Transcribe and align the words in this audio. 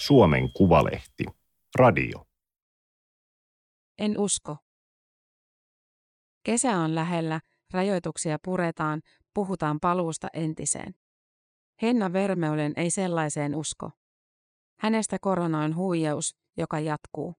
Suomen 0.00 0.52
Kuvalehti. 0.52 1.24
Radio. 1.78 2.26
En 3.98 4.18
usko. 4.18 4.56
Kesä 6.42 6.76
on 6.76 6.94
lähellä, 6.94 7.40
rajoituksia 7.72 8.38
puretaan, 8.44 9.00
puhutaan 9.34 9.80
paluusta 9.80 10.28
entiseen. 10.32 10.94
Henna 11.82 12.12
Vermeulen 12.12 12.72
ei 12.76 12.90
sellaiseen 12.90 13.54
usko. 13.54 13.90
Hänestä 14.80 15.16
korona 15.20 15.64
on 15.64 15.76
huijaus, 15.76 16.36
joka 16.56 16.78
jatkuu. 16.78 17.34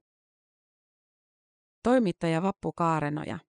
Toimittaja 1.83 2.41
Vappu 2.41 2.71
Kaarenoja. 2.71 3.39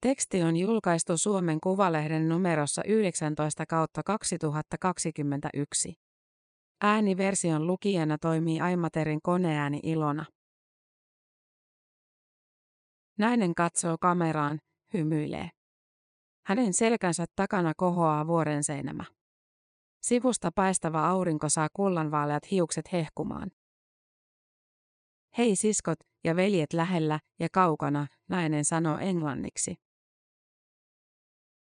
Teksti 0.00 0.42
on 0.42 0.56
julkaistu 0.56 1.16
Suomen 1.16 1.60
Kuvalehden 1.60 2.28
numerossa 2.28 2.82
19 2.84 3.66
kautta 3.66 4.02
2021. 4.02 6.09
Ääniversion 6.82 7.66
lukijana 7.66 8.18
toimii 8.18 8.60
Aimaterin 8.60 9.22
koneääni 9.22 9.80
Ilona. 9.82 10.24
Nainen 13.18 13.54
katsoo 13.54 13.96
kameraan, 14.00 14.58
hymyilee. 14.94 15.50
Hänen 16.46 16.72
selkänsä 16.74 17.24
takana 17.36 17.72
kohoaa 17.76 18.26
vuoren 18.26 18.64
seinämä. 18.64 19.04
Sivusta 20.02 20.50
paistava 20.54 21.08
aurinko 21.08 21.48
saa 21.48 21.68
kullanvaaleat 21.72 22.50
hiukset 22.50 22.92
hehkumaan. 22.92 23.50
Hei 25.38 25.56
siskot 25.56 25.98
ja 26.24 26.36
veljet 26.36 26.72
lähellä 26.72 27.20
ja 27.40 27.48
kaukana, 27.52 28.06
nainen 28.28 28.64
sanoo 28.64 28.98
englanniksi. 28.98 29.74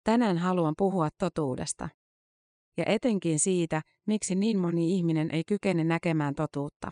Tänään 0.03 0.37
haluan 0.37 0.73
puhua 0.77 1.09
totuudesta. 1.19 1.89
Ja 2.77 2.83
etenkin 2.87 3.39
siitä, 3.39 3.81
miksi 4.07 4.35
niin 4.35 4.57
moni 4.57 4.95
ihminen 4.95 5.31
ei 5.31 5.43
kykene 5.47 5.83
näkemään 5.83 6.35
totuutta. 6.35 6.91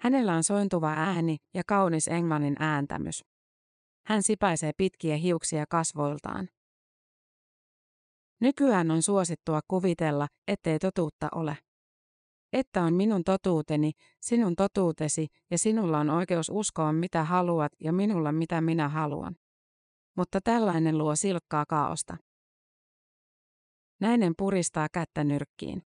Hänellä 0.00 0.34
on 0.34 0.44
sointuva 0.44 0.90
ääni 0.90 1.36
ja 1.54 1.62
kaunis 1.66 2.08
englannin 2.08 2.56
ääntämys. 2.58 3.24
Hän 4.06 4.22
sipaisee 4.22 4.72
pitkiä 4.76 5.16
hiuksia 5.16 5.64
kasvoiltaan. 5.68 6.48
Nykyään 8.40 8.90
on 8.90 9.02
suosittua 9.02 9.60
kuvitella, 9.68 10.28
ettei 10.48 10.78
totuutta 10.78 11.28
ole. 11.34 11.58
Että 12.52 12.82
on 12.82 12.94
minun 12.94 13.24
totuuteni, 13.24 13.92
sinun 14.20 14.56
totuutesi 14.56 15.26
ja 15.50 15.58
sinulla 15.58 15.98
on 15.98 16.10
oikeus 16.10 16.50
uskoa 16.52 16.92
mitä 16.92 17.24
haluat 17.24 17.72
ja 17.80 17.92
minulla 17.92 18.32
mitä 18.32 18.60
minä 18.60 18.88
haluan. 18.88 19.36
Mutta 20.16 20.40
tällainen 20.44 20.98
luo 20.98 21.16
silkkaa 21.16 21.64
kaaosta. 21.68 22.16
Näinen 24.00 24.32
puristaa 24.38 24.88
kättä 24.92 25.24
nyrkkiin. 25.24 25.82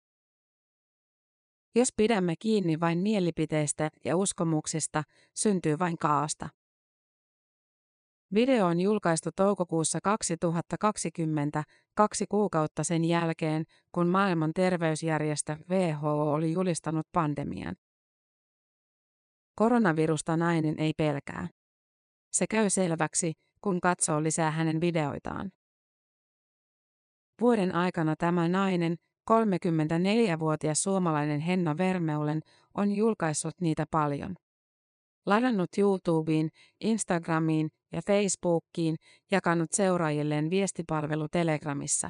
Jos 1.75 1.89
pidämme 1.97 2.35
kiinni 2.39 2.79
vain 2.79 2.99
mielipiteistä 2.99 3.89
ja 4.05 4.17
uskomuksista, 4.17 5.03
syntyy 5.35 5.79
vain 5.79 5.97
kaasta. 5.97 6.49
Video 8.33 8.65
on 8.65 8.79
julkaistu 8.81 9.29
toukokuussa 9.35 9.99
2020, 10.03 11.63
kaksi 11.95 12.25
kuukautta 12.29 12.83
sen 12.83 13.05
jälkeen, 13.05 13.63
kun 13.91 14.07
maailman 14.07 14.51
terveysjärjestö 14.53 15.57
WHO 15.69 16.33
oli 16.33 16.53
julistanut 16.53 17.07
pandemian. 17.11 17.75
Koronavirusta 19.55 20.37
nainen 20.37 20.79
ei 20.79 20.93
pelkää. 20.97 21.47
Se 22.31 22.45
käy 22.49 22.69
selväksi, 22.69 23.33
kun 23.61 23.81
katsoo 23.81 24.23
lisää 24.23 24.51
hänen 24.51 24.81
videoitaan. 24.81 25.51
Vuoden 27.41 27.75
aikana 27.75 28.15
tämä 28.15 28.47
nainen, 28.47 28.95
34-vuotias 29.31 30.83
suomalainen 30.83 31.39
Henna 31.39 31.77
Vermeulen, 31.77 32.41
on 32.73 32.91
julkaissut 32.91 33.53
niitä 33.61 33.85
paljon. 33.91 34.35
Ladannut 35.25 35.69
YouTubeen, 35.77 36.49
Instagramiin 36.81 37.69
ja 37.91 38.01
Facebookiin, 38.07 38.95
jakanut 39.31 39.71
seuraajilleen 39.71 40.49
viestipalvelu 40.49 41.27
Telegramissa. 41.31 42.09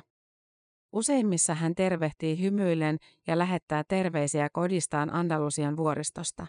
Useimmissa 0.93 1.53
hän 1.53 1.75
tervehtii 1.75 2.41
hymyillen 2.41 2.97
ja 3.27 3.37
lähettää 3.37 3.83
terveisiä 3.87 4.49
kodistaan 4.53 5.13
Andalusian 5.13 5.77
vuoristosta. 5.77 6.47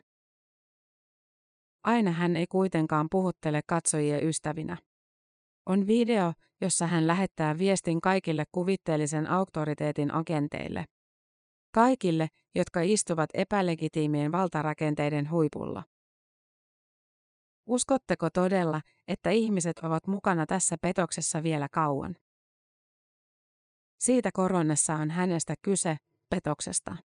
Aina 1.84 2.10
hän 2.10 2.36
ei 2.36 2.46
kuitenkaan 2.46 3.06
puhuttele 3.10 3.60
katsojia 3.66 4.20
ystävinä. 4.20 4.76
On 5.66 5.86
video, 5.86 6.32
jossa 6.60 6.86
hän 6.86 7.06
lähettää 7.06 7.58
viestin 7.58 8.00
kaikille 8.00 8.44
kuvitteellisen 8.52 9.30
auktoriteetin 9.30 10.14
agenteille. 10.14 10.84
Kaikille, 11.74 12.28
jotka 12.54 12.80
istuvat 12.80 13.30
epälegitiimien 13.34 14.32
valtarakenteiden 14.32 15.30
huipulla. 15.30 15.82
Uskotteko 17.66 18.30
todella, 18.30 18.80
että 19.08 19.30
ihmiset 19.30 19.78
ovat 19.78 20.06
mukana 20.06 20.46
tässä 20.46 20.76
petoksessa 20.80 21.42
vielä 21.42 21.68
kauan? 21.72 22.16
Siitä 23.98 24.30
koronassa 24.32 24.94
on 24.94 25.10
hänestä 25.10 25.54
kyse, 25.62 25.96
petoksesta. 26.30 26.96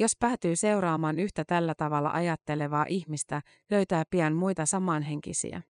Jos 0.00 0.16
päätyy 0.18 0.56
seuraamaan 0.56 1.18
yhtä 1.18 1.44
tällä 1.44 1.74
tavalla 1.74 2.10
ajattelevaa 2.10 2.86
ihmistä, 2.88 3.42
löytää 3.70 4.04
pian 4.10 4.34
muita 4.34 4.66
samanhenkisiä. 4.66 5.62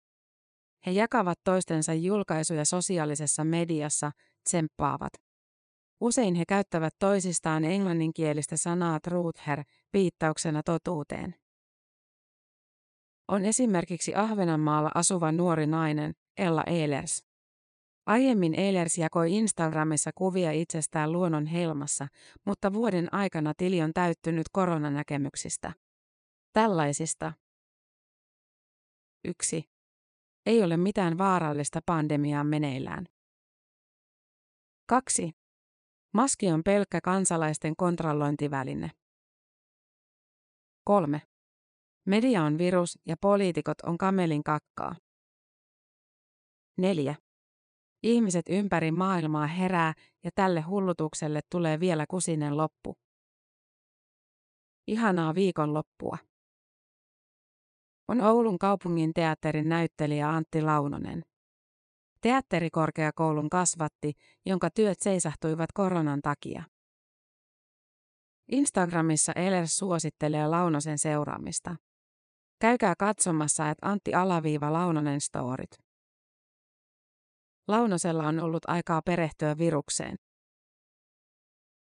He 0.87 0.91
jakavat 0.91 1.39
toistensa 1.44 1.94
julkaisuja 1.94 2.65
sosiaalisessa 2.65 3.44
mediassa, 3.44 4.11
tsemppaavat. 4.44 5.12
Usein 6.00 6.34
he 6.34 6.44
käyttävät 6.49 6.94
toisistaan 6.99 7.65
englanninkielistä 7.65 8.56
sanaa 8.56 9.00
truther 9.00 9.62
viittauksena 9.93 10.62
totuuteen. 10.62 11.34
On 13.28 13.45
esimerkiksi 13.45 14.15
Ahvenanmaalla 14.15 14.91
asuva 14.95 15.33
nuori 15.33 15.66
nainen, 15.66 16.15
Ella 16.37 16.65
Ehlers. 16.66 17.28
Aiemmin 18.09 18.55
Ehlers 18.55 18.99
jakoi 18.99 19.33
Instagramissa 19.33 20.11
kuvia 20.15 20.53
itsestään 20.53 21.13
luonnon 21.13 21.47
helmassa, 21.47 22.07
mutta 22.45 22.73
vuoden 22.73 23.15
aikana 23.15 23.53
tili 23.57 23.83
on 23.83 23.93
täyttynyt 23.95 24.47
koronanäkemyksistä. 24.53 25.73
Tällaisista. 26.53 27.33
1. 29.25 29.65
Ei 30.47 30.63
ole 30.63 30.77
mitään 30.77 31.19
vaarallista 31.19 31.81
pandemiaa 31.87 32.45
meneillään. 32.45 33.07
2. 34.87 35.33
Maski 36.15 36.51
on 36.51 36.65
pelkkä 36.65 37.01
kansalaisten 37.01 37.77
kontrollointiväline. 37.77 38.91
3. 40.85 41.23
Media 42.07 42.43
on 42.43 42.59
virus 42.59 42.99
ja 43.07 43.17
poliitikot 43.21 43.81
on 43.81 43.99
kamelin 43.99 44.45
kakkaa. 44.45 44.97
4. 46.79 47.28
Ihmiset 48.03 48.47
ympäri 48.48 48.91
maailmaa 48.91 49.47
herää 49.47 49.94
ja 50.25 50.31
tälle 50.34 50.60
hullutukselle 50.60 51.41
tulee 51.50 51.81
vielä 51.81 52.06
kusinen 52.10 52.56
loppu. 52.56 52.98
Ihanaa 54.86 55.34
viikonloppua. 55.34 56.19
On 58.09 58.20
Oulun 58.20 58.59
kaupungin 58.59 59.14
teatterin 59.14 59.69
näyttelijä 59.69 60.28
Antti 60.31 60.62
Launonen. 60.62 61.25
Teatterikorkeakoulun 62.20 63.50
kasvatti, 63.50 64.12
jonka 64.47 64.70
työt 64.70 64.98
seisahtuivat 65.00 65.72
koronan 65.75 66.20
takia. 66.22 66.65
Instagramissa 68.48 69.32
Ehlers 69.36 69.76
suosittelee 69.76 70.47
Launosen 70.47 70.98
seuraamista. 70.98 71.76
Käykää 72.60 72.94
katsomassa, 72.98 73.70
että 73.70 73.88
Antti 73.88 74.15
Alaviiva 74.15 74.72
Launonen 74.72 75.20
storit. 75.20 75.88
Launosella 77.68 78.26
on 78.26 78.41
ollut 78.41 78.62
aikaa 78.66 79.03
perehtyä 79.03 79.59
virukseen. 79.59 80.16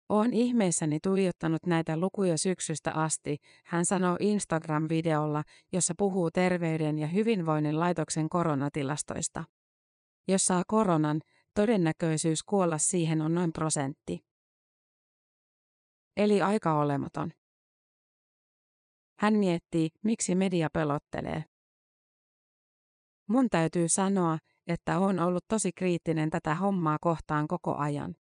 Olen 0.09 0.33
ihmeissäni 0.33 0.99
tuijottanut 1.03 1.65
näitä 1.65 1.97
lukuja 1.97 2.37
syksystä 2.37 2.91
asti, 2.91 3.37
hän 3.65 3.85
sanoo 3.85 4.17
Instagram-videolla, 4.19 5.43
jossa 5.71 5.93
puhuu 5.97 6.31
terveyden 6.31 6.99
ja 6.99 7.07
hyvinvoinnin 7.07 7.79
laitoksen 7.79 8.29
koronatilastoista. 8.29 9.43
Jos 10.27 10.45
saa 10.45 10.63
koronan, 10.67 11.21
todennäköisyys 11.53 12.43
kuolla 12.43 12.77
siihen 12.77 13.21
on 13.21 13.35
noin 13.35 13.53
prosentti. 13.53 14.19
Eli 16.17 16.41
aika 16.41 16.79
olematon. 16.79 17.31
Hän 19.19 19.33
miettii, 19.33 19.89
miksi 20.03 20.35
media 20.35 20.69
pelottelee. 20.73 21.43
Mun 23.27 23.49
täytyy 23.49 23.89
sanoa, 23.89 24.37
että 24.69 24.99
on 24.99 25.19
ollut 25.19 25.45
tosi 25.47 25.71
kriittinen 25.71 26.29
tätä 26.29 26.55
hommaa 26.55 26.97
kohtaan 27.01 27.47
koko 27.47 27.75
ajan. 27.75 28.15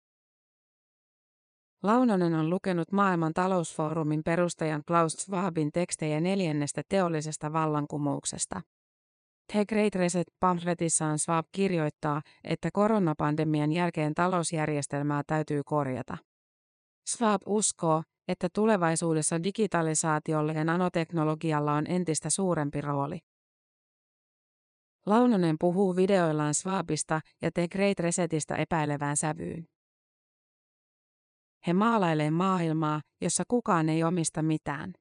Launonen 1.83 2.35
on 2.35 2.51
lukenut 2.51 2.93
maailman 2.93 3.35
talousfoorumin 3.35 4.25
perustajan 4.25 4.83
Klaus 4.87 5.13
Schwabin 5.13 5.73
tekstejä 5.73 6.21
neljännestä 6.21 6.83
teollisesta 6.89 7.53
vallankumouksesta. 7.53 8.63
The 9.53 9.65
Great 9.65 9.95
Reset 9.95 10.27
pamfletissaan 10.41 11.19
Schwab 11.19 11.47
kirjoittaa, 11.53 12.23
että 12.45 12.69
koronapandemian 12.73 13.73
jälkeen 13.73 14.15
talousjärjestelmää 14.15 15.23
täytyy 15.27 15.63
korjata. 15.65 16.19
Schwab 17.11 17.43
uskoo, 17.47 18.03
että 18.29 18.49
tulevaisuudessa 18.55 19.43
digitalisaatiolla 19.43 20.53
ja 20.53 20.65
nanoteknologialla 20.65 21.73
on 21.73 21.87
entistä 21.87 22.31
suurempi 22.31 22.81
rooli. 22.81 23.19
Launonen 25.09 25.57
puhuu 25.61 25.97
videoillaan 25.97 26.55
Swabista 26.55 27.21
ja 27.43 27.51
The 27.55 27.69
Great 27.69 27.99
Resetistä 27.99 28.57
epäilevään 28.57 29.17
sävyyn. 29.17 29.65
He 31.67 31.73
maalailee 31.73 32.31
maailmaa, 32.31 33.01
jossa 33.21 33.45
kukaan 33.49 33.89
ei 33.89 34.05
omista 34.05 34.43
mitään. 34.43 34.93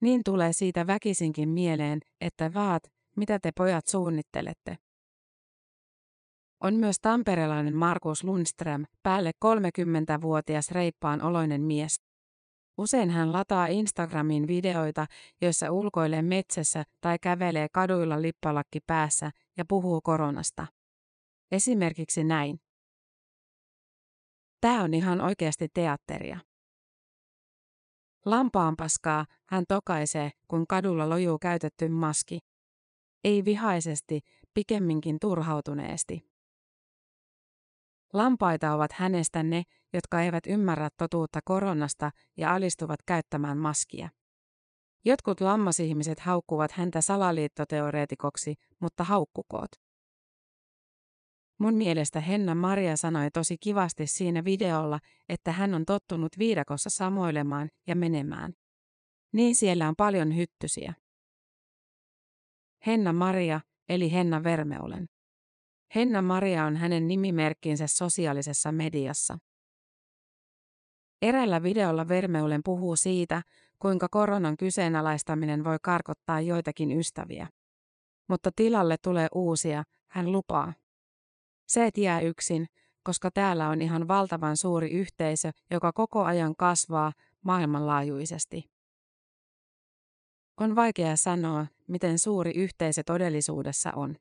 Niin 0.00 0.20
tulee 0.24 0.52
siitä 0.52 0.86
väkisinkin 0.86 1.48
mieleen, 1.48 2.00
että 2.20 2.54
vaat, 2.54 2.82
mitä 3.16 3.38
te 3.38 3.52
pojat 3.56 3.86
suunnittelette. 3.86 4.76
On 6.60 6.74
myös 6.74 6.96
tamperelainen 7.02 7.76
Markus 7.76 8.24
Lundström, 8.24 8.84
päälle 9.02 9.30
30-vuotias 9.44 10.70
reippaan 10.70 11.22
oloinen 11.22 11.62
mies. 11.62 12.09
Usein 12.80 13.10
hän 13.10 13.32
lataa 13.32 13.66
Instagramiin 13.66 14.46
videoita, 14.46 15.06
joissa 15.40 15.70
ulkoilee 15.70 16.22
metsässä 16.22 16.84
tai 17.00 17.18
kävelee 17.18 17.68
kaduilla 17.72 18.22
lippalakki 18.22 18.80
päässä 18.86 19.30
ja 19.56 19.64
puhuu 19.64 20.00
koronasta. 20.00 20.66
Esimerkiksi 21.52 22.24
näin. 22.24 22.60
Tämä 24.60 24.82
on 24.82 24.94
ihan 24.94 25.20
oikeasti 25.20 25.68
teatteria. 25.74 26.38
Lampaanpaskaa 28.24 29.26
hän 29.48 29.64
tokaisee, 29.68 30.30
kun 30.48 30.66
kadulla 30.66 31.08
lojuu 31.08 31.38
käytetty 31.38 31.88
maski. 31.88 32.38
Ei 33.24 33.44
vihaisesti, 33.44 34.20
pikemminkin 34.54 35.16
turhautuneesti. 35.20 36.30
Lampaita 38.12 38.74
ovat 38.74 38.92
hänestä 38.92 39.42
ne, 39.42 39.62
jotka 39.92 40.22
eivät 40.22 40.46
ymmärrä 40.46 40.88
totuutta 40.96 41.40
koronasta 41.44 42.10
ja 42.36 42.54
alistuvat 42.54 43.02
käyttämään 43.06 43.58
maskia. 43.58 44.08
Jotkut 45.04 45.40
lammasihmiset 45.40 46.20
haukkuvat 46.20 46.72
häntä 46.72 47.00
salaliittoteoreetikoksi, 47.00 48.54
mutta 48.80 49.04
haukkukoot. 49.04 49.70
Mun 51.58 51.74
mielestä 51.74 52.20
Henna 52.20 52.54
Maria 52.54 52.96
sanoi 52.96 53.30
tosi 53.30 53.56
kivasti 53.60 54.06
siinä 54.06 54.44
videolla, 54.44 54.98
että 55.28 55.52
hän 55.52 55.74
on 55.74 55.84
tottunut 55.84 56.38
viidakossa 56.38 56.90
samoilemaan 56.90 57.68
ja 57.86 57.96
menemään. 57.96 58.52
Niin 59.32 59.54
siellä 59.54 59.88
on 59.88 59.94
paljon 59.96 60.36
hyttysiä. 60.36 60.94
Henna 62.86 63.12
Maria, 63.12 63.60
eli 63.88 64.12
Henna 64.12 64.42
Vermeulen. 64.44 65.08
Henna 65.94 66.22
Maria 66.22 66.64
on 66.64 66.76
hänen 66.76 67.08
nimimerkkinsä 67.08 67.86
sosiaalisessa 67.86 68.72
mediassa. 68.72 69.38
Erällä 71.22 71.62
videolla 71.62 72.08
Vermeulen 72.08 72.60
puhuu 72.64 72.96
siitä, 72.96 73.42
kuinka 73.78 74.08
koronan 74.10 74.56
kyseenalaistaminen 74.56 75.64
voi 75.64 75.76
karkottaa 75.82 76.40
joitakin 76.40 76.92
ystäviä. 76.92 77.48
Mutta 78.28 78.50
tilalle 78.56 78.96
tulee 79.02 79.28
uusia, 79.34 79.84
hän 80.08 80.32
lupaa. 80.32 80.72
Se 81.66 81.86
et 81.86 81.98
jää 81.98 82.20
yksin, 82.20 82.66
koska 83.02 83.30
täällä 83.30 83.68
on 83.68 83.82
ihan 83.82 84.08
valtavan 84.08 84.56
suuri 84.56 84.90
yhteisö, 84.90 85.50
joka 85.70 85.92
koko 85.92 86.24
ajan 86.24 86.56
kasvaa 86.56 87.12
maailmanlaajuisesti. 87.44 88.70
On 90.60 90.76
vaikea 90.76 91.16
sanoa, 91.16 91.66
miten 91.86 92.18
suuri 92.18 92.50
yhteisö 92.50 93.02
todellisuudessa 93.06 93.92
on. 93.96 94.16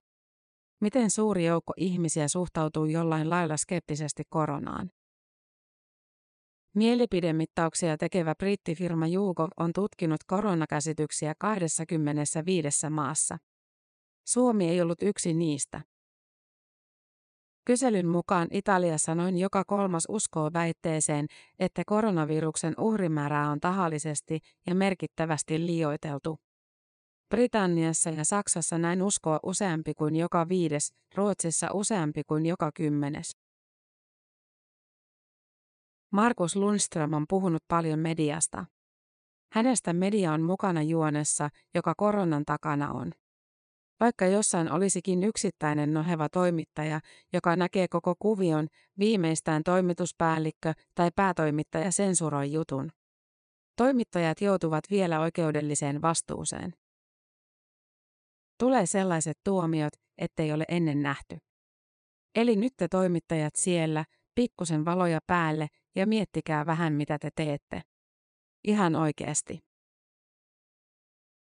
Miten 0.79 1.09
suuri 1.09 1.45
joukko 1.45 1.73
ihmisiä 1.77 2.27
suhtautuu 2.27 2.85
jollain 2.85 3.29
lailla 3.29 3.57
skeptisesti 3.57 4.23
koronaan? 4.29 4.91
Mielipidemittauksia 6.75 7.97
tekevä 7.97 8.35
brittifirma 8.35 9.07
YouGov 9.07 9.49
on 9.57 9.73
tutkinut 9.73 10.23
koronakäsityksiä 10.27 11.33
25 11.39 12.89
maassa. 12.89 13.37
Suomi 14.27 14.69
ei 14.69 14.81
ollut 14.81 15.01
yksi 15.01 15.33
niistä. 15.33 15.81
Kyselyn 17.65 18.07
mukaan 18.07 18.47
Italiassa 18.51 19.15
noin 19.15 19.37
joka 19.37 19.63
kolmas 19.63 20.03
uskoo 20.09 20.49
väitteeseen, 20.53 21.27
että 21.59 21.83
koronaviruksen 21.85 22.73
uhrimäärää 22.77 23.49
on 23.49 23.59
tahallisesti 23.59 24.39
ja 24.67 24.75
merkittävästi 24.75 25.65
liioiteltu. 25.65 26.37
Britanniassa 27.29 28.09
ja 28.09 28.25
Saksassa 28.25 28.77
näin 28.77 29.01
uskoo 29.01 29.39
useampi 29.43 29.93
kuin 29.93 30.15
joka 30.15 30.49
viides, 30.49 30.93
Ruotsissa 31.15 31.67
useampi 31.73 32.23
kuin 32.23 32.45
joka 32.45 32.71
kymmenes. 32.71 33.48
Markus 36.11 36.55
Lundström 36.55 37.13
on 37.13 37.25
puhunut 37.29 37.63
paljon 37.67 37.99
mediasta. 37.99 38.65
Hänestä 39.53 39.93
media 39.93 40.33
on 40.33 40.41
mukana 40.41 40.81
juonessa, 40.81 41.49
joka 41.75 41.93
koronan 41.97 42.45
takana 42.45 42.91
on. 42.91 43.11
Vaikka 43.99 44.25
jossain 44.25 44.71
olisikin 44.71 45.23
yksittäinen 45.23 45.93
noheva 45.93 46.29
toimittaja, 46.29 46.99
joka 47.33 47.55
näkee 47.55 47.87
koko 47.87 48.15
kuvion, 48.19 48.67
viimeistään 48.99 49.63
toimituspäällikkö 49.63 50.73
tai 50.95 51.09
päätoimittaja 51.15 51.91
sensuroi 51.91 52.51
jutun. 52.51 52.91
Toimittajat 53.75 54.41
joutuvat 54.41 54.83
vielä 54.89 55.19
oikeudelliseen 55.19 56.01
vastuuseen. 56.01 56.73
Tulee 58.57 58.85
sellaiset 58.85 59.37
tuomiot, 59.43 59.93
ettei 60.17 60.51
ole 60.51 60.65
ennen 60.67 61.01
nähty. 61.01 61.37
Eli 62.35 62.55
nyt 62.55 62.73
te 62.77 62.87
toimittajat 62.87 63.55
siellä, 63.55 64.05
pikkusen 64.35 64.85
valoja 64.85 65.19
päälle 65.27 65.67
ja 65.95 66.07
miettikää 66.07 66.65
vähän 66.65 66.93
mitä 66.93 67.19
te 67.19 67.29
teette. 67.35 67.81
Ihan 68.63 68.95
oikeasti. 68.95 69.59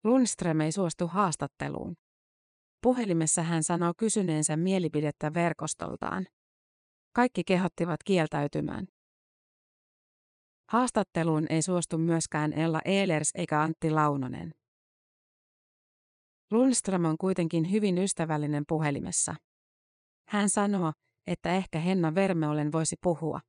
Lundström 0.03 0.61
ei 0.61 0.71
suostu 0.71 1.07
haastatteluun. 1.07 1.95
Puhelimessa 2.81 3.43
hän 3.43 3.63
sanoo 3.63 3.93
kysyneensä 3.97 4.57
mielipidettä 4.57 5.33
verkostoltaan. 5.33 6.27
Kaikki 7.15 7.43
kehottivat 7.43 8.03
kieltäytymään. 8.05 8.87
Haastatteluun 10.69 11.45
ei 11.49 11.61
suostu 11.61 11.97
myöskään 11.97 12.53
Ella 12.53 12.81
Ehlers 12.85 13.31
eikä 13.35 13.61
Antti 13.61 13.91
Launonen. 13.91 14.53
Lundström 16.51 17.05
on 17.05 17.17
kuitenkin 17.17 17.71
hyvin 17.71 17.97
ystävällinen 17.97 18.63
puhelimessa. 18.67 19.35
Hän 20.29 20.49
sanoo, 20.49 20.93
että 21.27 21.53
ehkä 21.53 21.79
Henna 21.79 22.15
Vermeolen 22.15 22.71
voisi 22.71 22.95
puhua. 23.03 23.39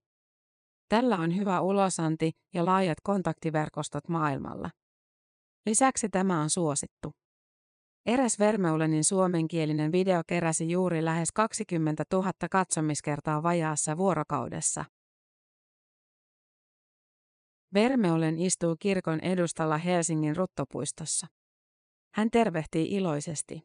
Tällä 0.88 1.16
on 1.16 1.36
hyvä 1.36 1.60
ulosanti 1.60 2.32
ja 2.54 2.64
laajat 2.64 2.98
kontaktiverkostot 3.02 4.08
maailmalla. 4.08 4.70
Lisäksi 5.66 6.08
tämä 6.08 6.40
on 6.40 6.50
suosittu. 6.50 7.12
Eräs 8.06 8.38
Vermeulenin 8.38 9.04
suomenkielinen 9.04 9.92
video 9.92 10.22
keräsi 10.26 10.70
juuri 10.70 11.04
lähes 11.04 11.32
20 11.32 12.04
000 12.12 12.32
katsomiskertaa 12.50 13.42
vajaassa 13.42 13.96
vuorokaudessa. 13.96 14.84
Vermeulen 17.74 18.38
istuu 18.38 18.76
kirkon 18.80 19.20
edustalla 19.20 19.78
Helsingin 19.78 20.36
ruttopuistossa. 20.36 21.26
Hän 22.14 22.30
tervehtii 22.30 22.94
iloisesti. 22.94 23.62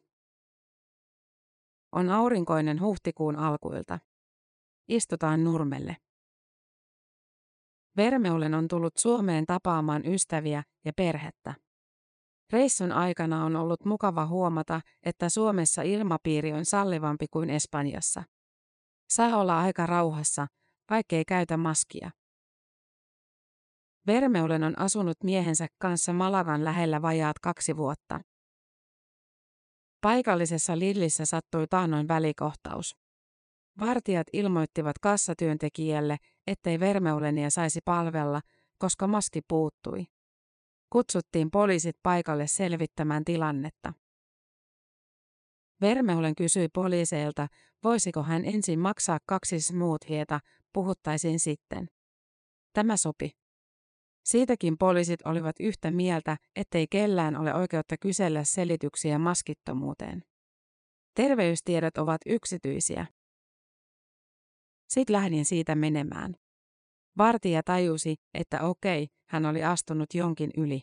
On 1.92 2.08
aurinkoinen 2.08 2.80
huhtikuun 2.80 3.36
alkuilta. 3.36 3.98
Istutaan 4.88 5.44
nurmelle. 5.44 5.96
Vermeulen 8.00 8.54
on 8.54 8.68
tullut 8.68 8.96
Suomeen 8.96 9.46
tapaamaan 9.46 10.06
ystäviä 10.06 10.62
ja 10.84 10.92
perhettä. 10.96 11.54
Reissun 12.52 12.92
aikana 12.92 13.44
on 13.44 13.56
ollut 13.56 13.84
mukava 13.84 14.26
huomata, 14.26 14.80
että 15.02 15.28
Suomessa 15.28 15.82
ilmapiiri 15.82 16.52
on 16.52 16.64
sallivampi 16.64 17.26
kuin 17.30 17.50
Espanjassa. 17.50 18.22
Saa 19.12 19.36
olla 19.36 19.60
aika 19.60 19.86
rauhassa, 19.86 20.46
vaikkei 20.90 21.24
käytä 21.24 21.56
maskia. 21.56 22.10
Vermeulen 24.06 24.64
on 24.64 24.78
asunut 24.78 25.16
miehensä 25.24 25.66
kanssa 25.78 26.12
Malagan 26.12 26.64
lähellä 26.64 27.02
vajaat 27.02 27.38
kaksi 27.38 27.76
vuotta. 27.76 28.20
Paikallisessa 30.00 30.78
Lidlissä 30.78 31.26
sattui 31.26 31.66
taannoin 31.70 32.08
välikohtaus. 32.08 32.99
Vartijat 33.78 34.26
ilmoittivat 34.32 34.98
kassatyöntekijälle, 34.98 36.16
ettei 36.46 36.80
Vermeulenia 36.80 37.50
saisi 37.50 37.80
palvella, 37.84 38.40
koska 38.78 39.06
maski 39.06 39.40
puuttui. 39.48 40.06
Kutsuttiin 40.90 41.50
poliisit 41.50 41.96
paikalle 42.02 42.46
selvittämään 42.46 43.24
tilannetta. 43.24 43.92
Vermeulen 45.80 46.34
kysyi 46.34 46.68
poliiseilta, 46.68 47.48
voisiko 47.84 48.22
hän 48.22 48.44
ensin 48.44 48.78
maksaa 48.78 49.18
kaksi 49.26 49.60
smoothietä, 49.60 50.40
puhuttaisiin 50.72 51.40
sitten. 51.40 51.86
Tämä 52.72 52.96
sopi. 52.96 53.30
Siitäkin 54.24 54.78
poliisit 54.78 55.22
olivat 55.26 55.56
yhtä 55.60 55.90
mieltä, 55.90 56.36
ettei 56.56 56.86
kellään 56.90 57.36
ole 57.36 57.54
oikeutta 57.54 57.96
kysellä 58.00 58.44
selityksiä 58.44 59.18
maskittomuuteen. 59.18 60.24
Terveystiedot 61.14 61.98
ovat 61.98 62.20
yksityisiä. 62.26 63.06
Sitten 64.90 65.16
lähdin 65.16 65.44
siitä 65.44 65.74
menemään. 65.74 66.34
Vartija 67.18 67.62
tajusi, 67.62 68.16
että 68.34 68.62
okei, 68.62 69.08
hän 69.28 69.46
oli 69.46 69.64
astunut 69.64 70.14
jonkin 70.14 70.50
yli. 70.56 70.82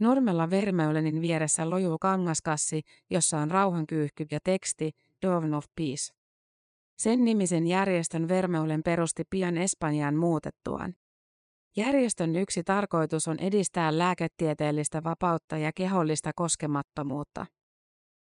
Nurmella 0.00 0.50
Vermeulenin 0.50 1.20
vieressä 1.20 1.70
lojuu 1.70 1.98
kangaskassi, 1.98 2.82
jossa 3.10 3.38
on 3.38 3.50
rauhankyyhky 3.50 4.26
ja 4.30 4.38
teksti 4.44 4.90
Dawn 5.26 5.54
of 5.54 5.64
Peace. 5.76 6.12
Sen 6.98 7.24
nimisen 7.24 7.66
järjestön 7.66 8.28
Vermeulen 8.28 8.82
perusti 8.82 9.22
pian 9.30 9.58
Espanjaan 9.58 10.16
muutettuaan. 10.16 10.94
Järjestön 11.76 12.36
yksi 12.36 12.64
tarkoitus 12.64 13.28
on 13.28 13.38
edistää 13.38 13.98
lääketieteellistä 13.98 15.04
vapautta 15.04 15.58
ja 15.58 15.72
kehollista 15.74 16.30
koskemattomuutta. 16.36 17.46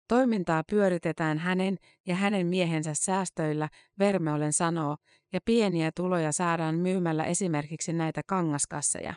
Toimintaa 0.08 0.62
pyöritetään 0.70 1.38
hänen 1.38 1.76
ja 2.06 2.14
hänen 2.14 2.46
miehensä 2.46 2.94
säästöillä, 2.94 3.68
Vermeulen 3.98 4.52
sanoo, 4.52 4.96
ja 5.32 5.40
pieniä 5.44 5.90
tuloja 5.96 6.32
saadaan 6.32 6.74
myymällä 6.74 7.24
esimerkiksi 7.24 7.92
näitä 7.92 8.20
kangaskasseja. 8.26 9.14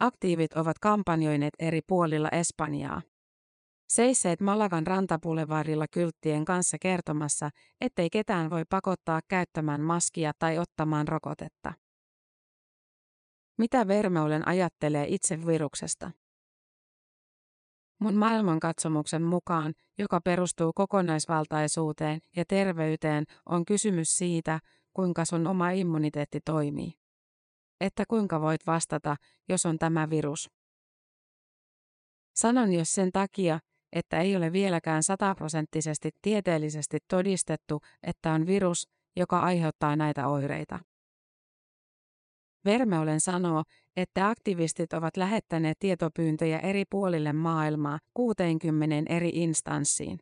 Aktiivit 0.00 0.52
ovat 0.52 0.78
kampanjoineet 0.78 1.54
eri 1.58 1.80
puolilla 1.86 2.28
Espanjaa. 2.28 3.02
Seisseet 3.88 4.40
Malagan 4.40 4.86
rantapulevarilla 4.86 5.86
kylttien 5.90 6.44
kanssa 6.44 6.76
kertomassa, 6.80 7.50
ettei 7.80 8.10
ketään 8.10 8.50
voi 8.50 8.62
pakottaa 8.70 9.20
käyttämään 9.28 9.80
maskia 9.80 10.32
tai 10.38 10.58
ottamaan 10.58 11.08
rokotetta. 11.08 11.72
Mitä 13.58 13.88
Vermeulen 13.88 14.48
ajattelee 14.48 15.06
itse 15.08 15.46
viruksesta? 15.46 16.10
Mun 17.98 18.14
maailmankatsomuksen 18.14 19.22
mukaan, 19.22 19.74
joka 19.98 20.20
perustuu 20.20 20.72
kokonaisvaltaisuuteen 20.72 22.20
ja 22.36 22.44
terveyteen, 22.44 23.24
on 23.46 23.64
kysymys 23.64 24.16
siitä, 24.16 24.60
kuinka 24.92 25.24
sun 25.24 25.46
oma 25.46 25.70
immuniteetti 25.70 26.40
toimii. 26.44 26.92
Että 27.80 28.04
kuinka 28.08 28.40
voit 28.40 28.66
vastata, 28.66 29.16
jos 29.48 29.66
on 29.66 29.78
tämä 29.78 30.10
virus. 30.10 30.50
Sanon 32.34 32.72
jos 32.72 32.92
sen 32.92 33.12
takia, 33.12 33.60
että 33.92 34.20
ei 34.20 34.36
ole 34.36 34.52
vieläkään 34.52 35.02
sataprosenttisesti 35.02 36.10
tieteellisesti 36.22 36.98
todistettu, 37.08 37.80
että 38.02 38.32
on 38.32 38.46
virus, 38.46 38.88
joka 39.16 39.40
aiheuttaa 39.40 39.96
näitä 39.96 40.28
oireita. 40.28 40.78
Vermeulen 42.64 43.20
sanoo, 43.20 43.64
että 43.98 44.28
aktivistit 44.28 44.92
ovat 44.92 45.16
lähettäneet 45.16 45.78
tietopyyntöjä 45.78 46.58
eri 46.58 46.84
puolille 46.90 47.32
maailmaa 47.32 47.98
60 48.14 49.12
eri 49.14 49.28
instanssiin. 49.34 50.18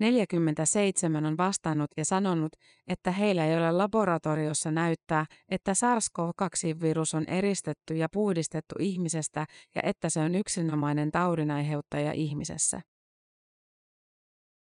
47 0.00 1.26
on 1.26 1.36
vastannut 1.36 1.90
ja 1.96 2.04
sanonut, 2.04 2.52
että 2.86 3.10
heillä 3.10 3.46
ei 3.46 3.56
ole 3.56 3.72
laboratoriossa 3.72 4.70
näyttää, 4.70 5.26
että 5.48 5.72
SARS-CoV-2-virus 5.72 7.14
on 7.14 7.24
eristetty 7.28 7.94
ja 7.96 8.08
puhdistettu 8.12 8.74
ihmisestä 8.78 9.46
ja 9.74 9.82
että 9.84 10.10
se 10.10 10.20
on 10.20 10.34
yksinomainen 10.34 11.10
taudinaiheuttaja 11.10 12.12
ihmisessä. 12.12 12.80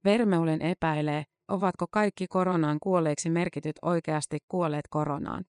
Vermeulen 0.04 0.62
epäilee, 0.62 1.24
ovatko 1.48 1.86
kaikki 1.92 2.28
koronaan 2.28 2.78
kuolleiksi 2.82 3.30
merkityt 3.30 3.76
oikeasti 3.82 4.38
kuolleet 4.48 4.86
koronaan. 4.90 5.46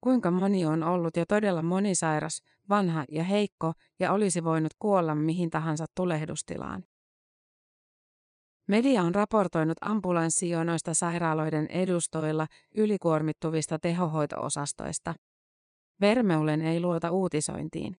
Kuinka 0.00 0.30
moni 0.30 0.66
on 0.66 0.82
ollut 0.82 1.16
jo 1.16 1.24
todella 1.26 1.62
monisairas, 1.62 2.42
vanha 2.68 3.04
ja 3.10 3.24
heikko 3.24 3.72
ja 3.98 4.12
olisi 4.12 4.44
voinut 4.44 4.72
kuolla 4.78 5.14
mihin 5.14 5.50
tahansa 5.50 5.86
tulehdustilaan. 5.94 6.84
Media 8.68 9.02
on 9.02 9.14
raportoinut 9.14 9.76
ambulanssijonoista 9.80 10.94
sairaaloiden 10.94 11.66
edustoilla 11.66 12.46
ylikuormittuvista 12.74 13.78
tehohoitoosastoista. 13.78 15.14
Vermeulen 16.00 16.62
ei 16.62 16.80
luota 16.80 17.10
uutisointiin. 17.10 17.96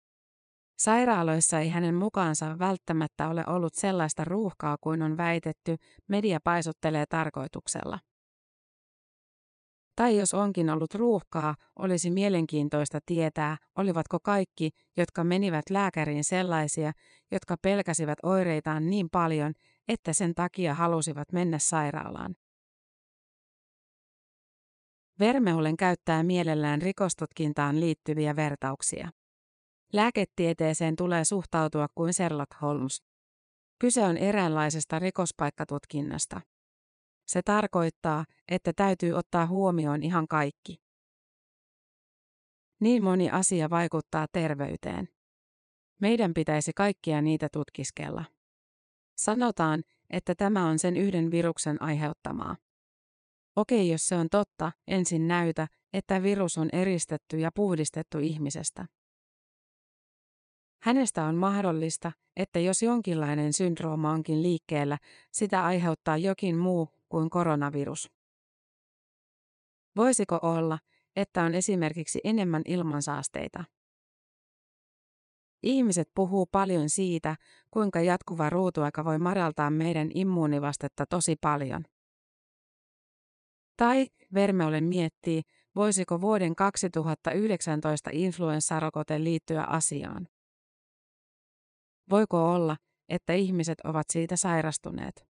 Sairaaloissa 0.78 1.60
ei 1.60 1.70
hänen 1.70 1.96
mukaansa 1.96 2.60
välttämättä 2.60 3.30
ole 3.30 3.44
ollut 3.48 3.74
sellaista 3.74 4.24
ruuhkaa 4.24 4.78
kuin 4.82 5.02
on 5.02 5.18
väitetty, 5.18 5.76
media 6.08 6.40
paisuttelee 6.44 7.06
tarkoituksella. 7.06 8.00
Tai 10.00 10.18
jos 10.18 10.34
onkin 10.34 10.70
ollut 10.70 10.96
ruuhkaa, 10.96 11.56
olisi 11.80 12.12
mielenkiintoista 12.12 13.00
tietää, 13.06 13.58
olivatko 13.78 14.18
kaikki, 14.24 14.70
jotka 14.98 15.24
menivät 15.24 15.70
lääkäriin 15.70 16.24
sellaisia, 16.24 16.92
jotka 17.32 17.56
pelkäsivät 17.62 18.18
oireitaan 18.24 18.90
niin 18.90 19.10
paljon, 19.12 19.54
että 19.88 20.14
sen 20.14 20.36
takia 20.36 20.74
halusivat 20.74 21.32
mennä 21.32 21.60
sairaalaan. 21.60 22.36
Vermeulen 25.20 25.78
käyttää 25.78 26.24
mielellään 26.24 26.82
rikostutkintaan 26.82 27.80
liittyviä 27.80 28.36
vertauksia. 28.36 29.10
Lääketieteeseen 29.94 30.96
tulee 30.96 31.26
suhtautua 31.26 31.88
kuin 31.96 32.14
Sherlock 32.14 32.62
Holmes. 32.62 33.04
Kyse 33.80 34.02
on 34.04 34.18
eräänlaisesta 34.18 35.00
rikospaikkatutkinnasta. 35.00 36.42
Se 37.30 37.42
tarkoittaa, 37.42 38.26
että 38.48 38.74
täytyy 38.74 39.14
ottaa 39.14 39.48
huomioon 39.48 40.04
ihan 40.04 40.28
kaikki. 40.28 40.82
Niin 42.80 43.04
moni 43.04 43.30
asia 43.30 43.70
vaikuttaa 43.70 44.28
terveyteen. 44.32 45.10
Meidän 46.02 46.34
pitäisi 46.34 46.72
kaikkia 46.76 47.22
niitä 47.22 47.48
tutkiskella. 47.54 48.26
Sanotaan, 49.18 49.84
että 50.10 50.36
tämä 50.36 50.66
on 50.68 50.80
sen 50.80 50.98
yhden 50.98 51.32
viruksen 51.32 51.82
aiheuttamaa. 51.82 52.56
Okei, 53.56 53.92
jos 53.92 54.08
se 54.08 54.16
on 54.16 54.30
totta, 54.30 54.72
ensin 54.88 55.28
näytä, 55.28 55.68
että 55.94 56.24
virus 56.24 56.58
on 56.58 56.70
eristetty 56.74 57.40
ja 57.40 57.52
puhdistettu 57.56 58.20
ihmisestä. 58.20 58.86
Hänestä 60.84 61.24
on 61.24 61.36
mahdollista, 61.36 62.12
että 62.36 62.60
jos 62.60 62.82
jonkinlainen 62.82 63.54
syndrooma 63.54 64.12
onkin 64.12 64.44
liikkeellä, 64.44 64.98
sitä 65.32 65.66
aiheuttaa 65.66 66.18
jokin 66.18 66.58
muu 66.58 66.99
kuin 67.10 67.30
koronavirus. 67.30 68.12
Voisiko 69.96 70.40
olla, 70.42 70.80
että 71.16 71.44
on 71.44 71.56
esimerkiksi 71.56 72.20
enemmän 72.24 72.62
ilmansaasteita? 72.66 73.64
Ihmiset 75.64 76.12
puhuu 76.16 76.46
paljon 76.46 76.90
siitä, 76.90 77.36
kuinka 77.72 78.02
jatkuva 78.02 78.50
ruutuaika 78.50 79.06
voi 79.06 79.18
madaltaa 79.18 79.70
meidän 79.70 80.10
immuunivastetta 80.14 81.06
tosi 81.06 81.36
paljon. 81.36 81.84
Tai 83.78 84.08
Vermeolen 84.34 84.84
miettii, 84.84 85.42
voisiko 85.76 86.22
vuoden 86.22 86.56
2019 86.56 88.10
influenssarokote 88.14 89.24
liittyä 89.24 89.64
asiaan. 89.64 90.28
Voiko 92.10 92.52
olla, 92.52 92.78
että 93.10 93.34
ihmiset 93.34 93.82
ovat 93.82 94.06
siitä 94.10 94.36
sairastuneet? 94.36 95.29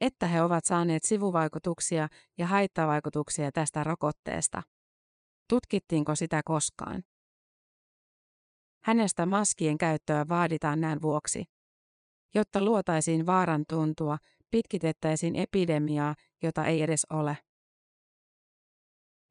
Että 0.00 0.26
he 0.26 0.42
ovat 0.42 0.64
saaneet 0.64 1.04
sivuvaikutuksia 1.04 2.08
ja 2.38 2.46
haittavaikutuksia 2.46 3.52
tästä 3.52 3.84
rokotteesta. 3.84 4.62
Tutkittiinko 5.48 6.14
sitä 6.14 6.40
koskaan? 6.44 7.02
Hänestä 8.84 9.26
maskien 9.26 9.78
käyttöä 9.78 10.28
vaaditaan 10.28 10.80
näin 10.80 11.02
vuoksi. 11.02 11.44
Jotta 12.34 12.64
luotaisiin 12.64 13.26
vaaran 13.26 13.64
tuntua, 13.68 14.18
pitkitettäisiin 14.50 15.36
epidemiaa, 15.36 16.14
jota 16.42 16.64
ei 16.64 16.82
edes 16.82 17.06
ole. 17.10 17.38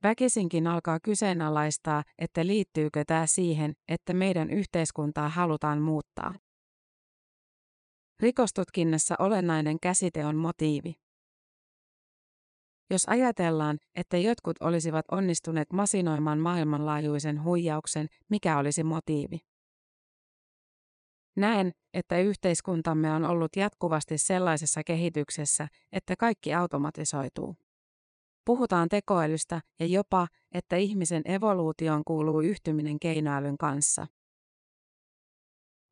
Väkisinkin 0.04 0.68
alkaa 0.68 1.00
kyseenalaistaa, 1.00 2.04
että 2.18 2.48
liittyykö 2.48 3.04
tämä 3.08 3.26
siihen, 3.26 3.74
että 3.88 4.14
meidän 4.14 4.50
yhteiskuntaa 4.50 5.30
halutaan 5.30 5.82
muuttaa. 5.82 6.34
Rikostutkinnassa 8.20 9.16
olennainen 9.20 9.80
käsite 9.80 10.26
on 10.26 10.36
motiivi. 10.36 10.96
Jos 12.90 13.06
ajatellaan, 13.08 13.78
että 13.96 14.18
jotkut 14.18 14.56
olisivat 14.62 15.06
onnistuneet 15.12 15.74
masinoimaan 15.74 16.40
maailmanlaajuisen 16.40 17.44
huijauksen, 17.44 18.08
mikä 18.30 18.58
olisi 18.58 18.84
motiivi? 18.84 19.40
Näen, 21.36 21.72
että 21.94 22.20
yhteiskuntamme 22.20 23.12
on 23.12 23.24
ollut 23.24 23.56
jatkuvasti 23.56 24.18
sellaisessa 24.18 24.84
kehityksessä, 24.84 25.68
että 25.92 26.16
kaikki 26.16 26.54
automatisoituu. 26.54 27.56
Puhutaan 28.46 28.90
tekoälystä 28.90 29.62
ja 29.80 29.86
jopa, 29.86 30.28
että 30.52 30.76
ihmisen 30.76 31.22
evoluutioon 31.26 32.04
kuuluu 32.04 32.42
yhtyminen 32.42 33.00
keinoälyn 33.00 33.58
kanssa. 33.58 34.08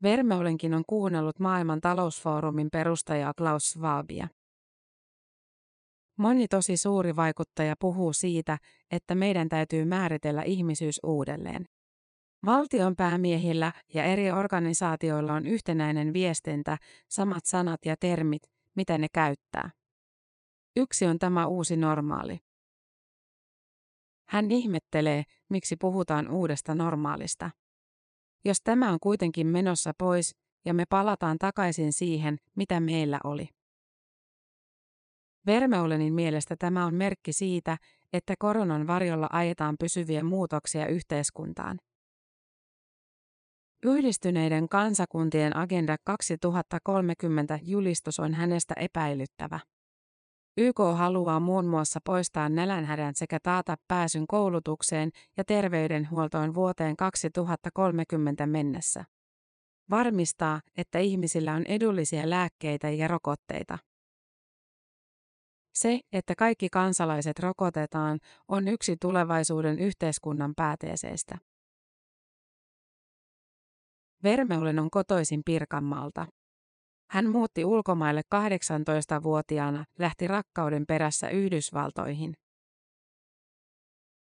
Vermeulenkin 0.03 0.73
on 0.73 0.83
kuunnellut 0.87 1.39
maailman 1.39 1.81
talousfoorumin 1.81 2.69
perustajaa 2.71 3.33
Klaus 3.37 3.71
Schwabia. 3.71 4.27
Moni 6.17 6.47
tosi 6.47 6.77
suuri 6.77 7.15
vaikuttaja 7.15 7.75
puhuu 7.79 8.13
siitä, 8.13 8.57
että 8.91 9.15
meidän 9.15 9.49
täytyy 9.49 9.85
määritellä 9.85 10.43
ihmisyys 10.43 10.99
uudelleen. 11.03 11.65
Valtion 12.45 12.95
päämiehillä 12.95 13.71
ja 13.93 14.03
eri 14.03 14.31
organisaatioilla 14.31 15.33
on 15.33 15.45
yhtenäinen 15.45 16.13
viestintä, 16.13 16.77
samat 17.09 17.45
sanat 17.45 17.85
ja 17.85 17.95
termit, 17.99 18.41
mitä 18.75 18.97
ne 18.97 19.07
käyttää. 19.13 19.71
Yksi 20.75 21.05
on 21.05 21.19
tämä 21.19 21.47
uusi 21.47 21.77
normaali. 21.77 22.39
Hän 24.29 24.51
ihmettelee, 24.51 25.23
miksi 25.49 25.75
puhutaan 25.75 26.31
uudesta 26.31 26.75
normaalista. 26.75 27.51
Jos 28.45 28.57
tämä 28.63 28.91
on 28.91 28.99
kuitenkin 29.01 29.47
menossa 29.47 29.91
pois 29.97 30.35
ja 30.65 30.73
me 30.73 30.85
palataan 30.89 31.37
takaisin 31.37 31.93
siihen, 31.93 32.37
mitä 32.55 32.79
meillä 32.79 33.19
oli. 33.23 33.49
Vermeulenin 35.45 36.13
mielestä 36.13 36.55
tämä 36.59 36.85
on 36.85 36.95
merkki 36.95 37.33
siitä, 37.33 37.77
että 38.13 38.33
koronan 38.39 38.87
varjolla 38.87 39.29
ajetaan 39.31 39.75
pysyviä 39.79 40.23
muutoksia 40.23 40.87
yhteiskuntaan. 40.87 41.79
Yhdistyneiden 43.85 44.69
kansakuntien 44.69 45.57
Agenda 45.57 45.95
2030 46.03 47.59
julistus 47.61 48.19
on 48.19 48.33
hänestä 48.33 48.73
epäilyttävä. 48.77 49.59
YK 50.57 50.77
haluaa 50.95 51.39
muun 51.39 51.65
muassa 51.65 51.99
poistaa 52.05 52.49
nälänhädän 52.49 53.15
sekä 53.15 53.39
taata 53.43 53.75
pääsyn 53.87 54.27
koulutukseen 54.27 55.11
ja 55.37 55.43
terveydenhuoltoon 55.43 56.53
vuoteen 56.53 56.95
2030 56.95 58.47
mennessä. 58.47 59.05
Varmistaa, 59.89 60.61
että 60.77 60.99
ihmisillä 60.99 61.53
on 61.53 61.63
edullisia 61.65 62.29
lääkkeitä 62.29 62.89
ja 62.89 63.07
rokotteita. 63.07 63.77
Se, 65.73 65.99
että 66.11 66.35
kaikki 66.35 66.69
kansalaiset 66.69 67.39
rokotetaan, 67.39 68.19
on 68.47 68.67
yksi 68.67 68.97
tulevaisuuden 69.01 69.79
yhteiskunnan 69.79 70.53
pääteeseistä. 70.55 71.37
Vermeulen 74.23 74.79
on 74.79 74.89
kotoisin 74.91 75.41
Pirkanmaalta. 75.45 76.25
Hän 77.09 77.29
muutti 77.29 77.65
ulkomaille 77.65 78.21
18-vuotiaana, 78.35 79.85
lähti 79.99 80.27
rakkauden 80.27 80.85
perässä 80.87 81.29
Yhdysvaltoihin. 81.29 82.33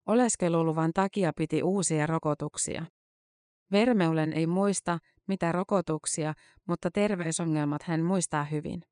Oleskeluluvan 0.06 0.90
takia 0.94 1.32
piti 1.36 1.62
uusia 1.62 2.06
rokotuksia. 2.06 2.84
Vermeulen 3.72 4.32
ei 4.32 4.46
muista, 4.46 4.98
mitä 5.28 5.52
rokotuksia, 5.52 6.34
mutta 6.68 6.90
terveysongelmat 6.90 7.82
hän 7.82 8.02
muistaa 8.02 8.44
hyvin. 8.44 8.82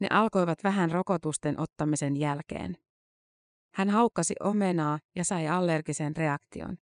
Ne 0.00 0.06
alkoivat 0.10 0.64
vähän 0.64 0.90
rokotusten 0.90 1.60
ottamisen 1.60 2.16
jälkeen. 2.16 2.76
Hän 3.74 3.90
haukkasi 3.90 4.34
omenaa 4.40 4.98
ja 5.16 5.24
sai 5.24 5.48
allergisen 5.48 6.16
reaktion. 6.16 6.76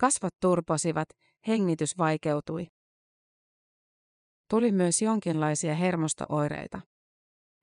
Kasvot 0.00 0.34
turposivat, 0.40 1.08
hengitys 1.46 1.98
vaikeutui. 1.98 2.66
Tuli 4.50 4.72
myös 4.72 5.02
jonkinlaisia 5.02 5.74
hermostooireita. 5.74 6.80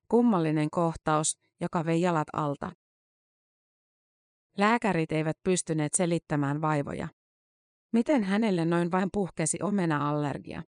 Kummallinen 0.08 0.70
kohtaus, 0.70 1.38
joka 1.60 1.84
vei 1.84 2.00
jalat 2.00 2.28
alta. 2.32 2.72
Lääkärit 4.58 5.12
eivät 5.12 5.36
pystyneet 5.44 5.94
selittämään 5.94 6.60
vaivoja. 6.60 7.08
Miten 7.92 8.24
hänelle 8.24 8.64
noin 8.64 8.92
vain 8.92 9.08
puhkesi 9.12 9.58
omena-allergia? 9.62 10.62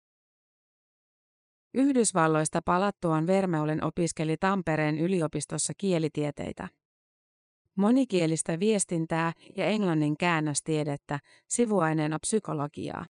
Yhdysvalloista 1.75 2.61
palattuaan 2.65 3.27
Vermeulen 3.27 3.85
opiskeli 3.85 4.37
Tampereen 4.37 4.99
yliopistossa 4.99 5.73
kielitieteitä. 5.79 6.69
Monikielistä 7.77 8.61
viestintää 8.61 9.33
ja 9.57 9.67
englannin 9.67 10.17
käännöstiedettä, 10.17 11.19
sivuaineena 11.49 12.19
psykologiaa. 12.19 13.07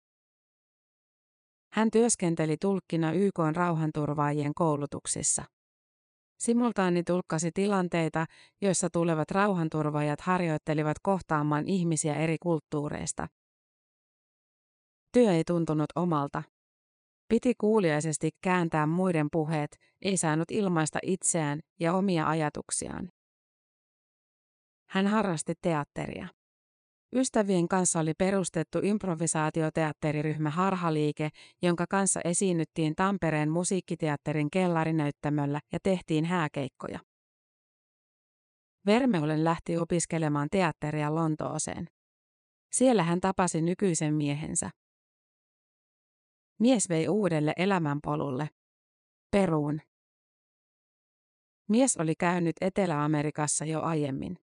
Hän 1.75 1.91
työskenteli 1.91 2.57
tulkkina 2.61 3.13
YK 3.13 3.39
rauhanturvaajien 3.55 4.55
koulutuksissa. 4.55 5.45
Simultaani 6.39 7.03
tulkkasi 7.03 7.51
tilanteita, 7.55 8.27
joissa 8.61 8.91
tulevat 8.91 9.31
rauhanturvaajat 9.31 10.21
harjoittelivat 10.21 10.97
kohtaamaan 11.03 11.69
ihmisiä 11.69 12.15
eri 12.15 12.37
kulttuureista. 12.43 13.29
Työ 15.13 15.33
ei 15.33 15.43
tuntunut 15.47 15.87
omalta. 15.97 16.43
Piti 17.29 17.55
kuuliaisesti 17.61 18.31
kääntää 18.41 18.87
muiden 18.87 19.29
puheet, 19.33 19.77
ei 20.03 20.17
saanut 20.17 20.51
ilmaista 20.51 20.99
itseään 21.03 21.61
ja 21.81 21.95
omia 21.95 22.29
ajatuksiaan. 22.29 23.09
Hän 24.91 25.07
harrasti 25.07 25.55
teatteria. 25.63 26.29
Ystävien 27.15 27.69
kanssa 27.69 28.01
oli 28.01 28.15
perustettu 28.19 28.79
improvisaatioteatteriryhmä 28.83 30.51
Harhaliike, 30.51 31.29
jonka 31.63 31.85
kanssa 31.91 32.21
esiinnyttiin 32.25 32.95
Tampereen 32.95 33.51
musiikkiteatterin 33.51 34.51
kellarinäyttämöllä 34.51 35.61
ja 35.73 35.79
tehtiin 35.83 36.25
hääkeikkoja. 36.25 37.01
Vermeulen 38.87 39.45
lähti 39.45 39.79
opiskelemaan 39.79 40.49
teatteria 40.51 41.15
Lontooseen. 41.15 41.89
Siellä 42.73 43.03
hän 43.03 43.21
tapasi 43.21 43.63
nykyisen 43.63 44.15
miehensä. 44.15 44.71
Mies 46.61 46.89
vei 46.89 47.09
uudelle 47.09 47.53
elämänpolulle. 47.57 48.51
Peruun. 49.31 49.81
Mies 51.69 51.97
oli 51.97 52.15
käynyt 52.15 52.57
Etelä-Amerikassa 52.61 53.65
jo 53.65 53.81
aiemmin. 53.81 54.44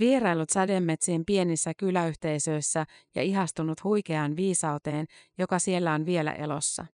Vierailut 0.00 0.50
sademetsien 0.50 1.24
pienissä 1.24 1.72
kyläyhteisöissä 1.78 2.84
ja 3.14 3.22
ihastunut 3.22 3.84
huikeaan 3.84 4.36
viisauteen, 4.36 5.06
joka 5.38 5.58
siellä 5.58 5.92
on 5.92 6.06
vielä 6.06 6.32
elossa. 6.32 6.86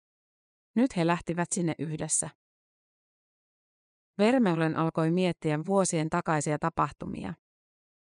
Nyt 0.74 0.96
he 0.96 1.06
lähtivät 1.06 1.52
sinne 1.52 1.74
yhdessä. 1.78 2.30
Vermeulen 4.18 4.76
alkoi 4.76 5.10
miettiä 5.10 5.58
vuosien 5.66 6.10
takaisia 6.10 6.58
tapahtumia. 6.58 7.34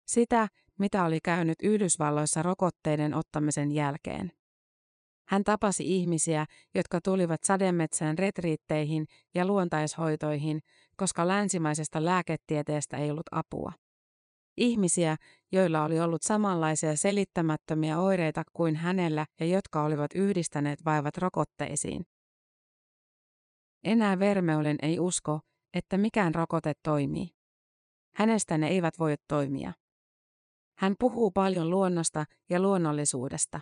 Sitä, 0.06 0.48
mitä 0.78 1.04
oli 1.04 1.18
käynyt 1.24 1.58
Yhdysvalloissa 1.62 2.42
rokotteiden 2.42 3.14
ottamisen 3.14 3.72
jälkeen. 3.72 4.32
Hän 5.28 5.44
tapasi 5.44 5.96
ihmisiä, 5.96 6.46
jotka 6.74 7.00
tulivat 7.00 7.44
sademetsään 7.44 8.18
retriitteihin 8.18 9.06
ja 9.34 9.46
luontaishoitoihin, 9.46 10.60
koska 10.96 11.28
länsimaisesta 11.28 12.04
lääketieteestä 12.04 12.96
ei 12.96 13.10
ollut 13.10 13.28
apua. 13.30 13.72
Ihmisiä, 14.56 15.16
joilla 15.52 15.84
oli 15.84 16.00
ollut 16.00 16.22
samanlaisia 16.22 16.96
selittämättömiä 16.96 17.98
oireita 17.98 18.42
kuin 18.52 18.76
hänellä 18.76 19.26
ja 19.40 19.46
jotka 19.46 19.84
olivat 19.84 20.10
yhdistäneet 20.14 20.84
vaivat 20.84 21.16
rokotteisiin. 21.18 22.06
Enää 23.84 24.18
Vermeulen 24.18 24.76
ei 24.82 25.00
usko, 25.00 25.40
että 25.74 25.98
mikään 25.98 26.34
rokote 26.34 26.72
toimii. 26.82 27.28
Hänestä 28.14 28.58
ne 28.58 28.68
eivät 28.68 28.98
voi 28.98 29.14
toimia. 29.28 29.72
Hän 30.78 30.94
puhuu 30.98 31.30
paljon 31.30 31.70
luonnosta 31.70 32.24
ja 32.50 32.60
luonnollisuudesta. 32.60 33.60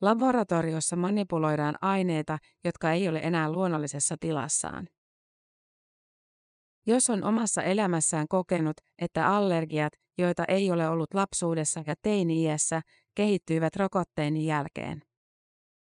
Laboratoriossa 0.00 0.96
manipuloidaan 0.96 1.74
aineita, 1.80 2.38
jotka 2.64 2.92
ei 2.92 3.08
ole 3.08 3.20
enää 3.22 3.52
luonnollisessa 3.52 4.16
tilassaan. 4.20 4.88
Jos 6.86 7.10
on 7.10 7.24
omassa 7.24 7.62
elämässään 7.62 8.28
kokenut, 8.28 8.76
että 8.98 9.28
allergiat, 9.28 9.92
joita 10.18 10.44
ei 10.44 10.70
ole 10.70 10.88
ollut 10.88 11.14
lapsuudessa 11.14 11.82
ja 11.86 11.94
teini-iässä, 12.02 12.82
kehittyivät 13.14 13.76
rokotteen 13.76 14.36
jälkeen. 14.36 15.02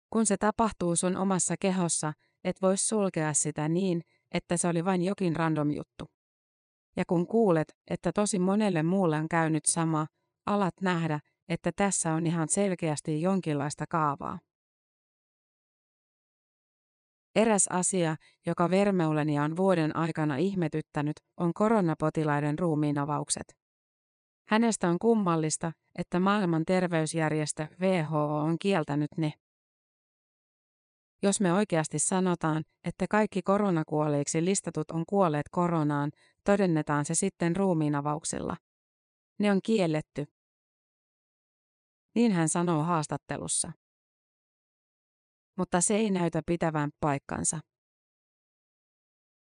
Kun 0.10 0.26
se 0.26 0.38
tapahtuu 0.38 0.96
sun 0.96 1.18
omassa 1.18 1.56
kehossa, 1.60 2.14
et 2.44 2.62
voi 2.62 2.78
sulkea 2.78 3.34
sitä 3.34 3.70
niin, 3.70 4.02
että 4.32 4.58
se 4.58 4.68
oli 4.68 4.86
vain 4.86 5.02
jokin 5.02 5.36
random 5.36 5.72
juttu. 5.72 6.06
Ja 6.98 7.04
kun 7.08 7.28
kuulet, 7.28 7.76
että 7.90 8.12
tosi 8.12 8.40
monelle 8.40 8.84
muulle 8.84 9.18
on 9.18 9.30
käynyt 9.30 9.66
sama, 9.66 10.08
alat 10.46 10.74
nähdä, 10.82 11.20
että 11.50 11.72
tässä 11.76 12.14
on 12.14 12.28
ihan 12.28 12.48
selkeästi 12.50 13.22
jonkinlaista 13.22 13.86
kaavaa. 13.90 14.40
Eräs 17.36 17.68
asia, 17.70 18.16
joka 18.46 18.70
Vermeulenia 18.70 19.44
on 19.44 19.58
vuoden 19.58 19.96
aikana 19.96 20.38
ihmetyttänyt, 20.38 21.16
on 21.38 21.54
koronapotilaiden 21.54 22.60
ruumiinavaukset. 22.60 23.58
Hänestä 24.48 24.90
on 24.90 25.00
kummallista, 25.00 25.72
että 25.96 26.20
maailman 26.20 26.66
terveysjärjestö 26.66 27.68
WHO 27.80 28.38
on 28.38 28.60
kieltänyt 28.60 29.10
ne. 29.18 29.34
Jos 31.24 31.42
me 31.42 31.54
oikeasti 31.54 32.00
sanotaan, 32.00 32.64
että 32.84 33.06
kaikki 33.10 33.42
koronakuolleiksi 33.42 34.46
listatut 34.46 34.92
on 34.92 35.04
kuolleet 35.10 35.50
koronaan, 35.52 36.12
todennetaan 36.44 37.06
se 37.06 37.16
sitten 37.16 37.56
ruumiinavauksilla. 37.56 38.58
Ne 39.40 39.52
on 39.52 39.60
kielletty. 39.64 40.26
Niin 42.16 42.32
hän 42.32 42.50
sanoo 42.50 42.84
haastattelussa 42.84 43.72
mutta 45.58 45.82
se 45.82 45.96
ei 45.96 46.12
näytä 46.12 46.42
pitävän 46.46 46.90
paikkansa. 47.00 47.60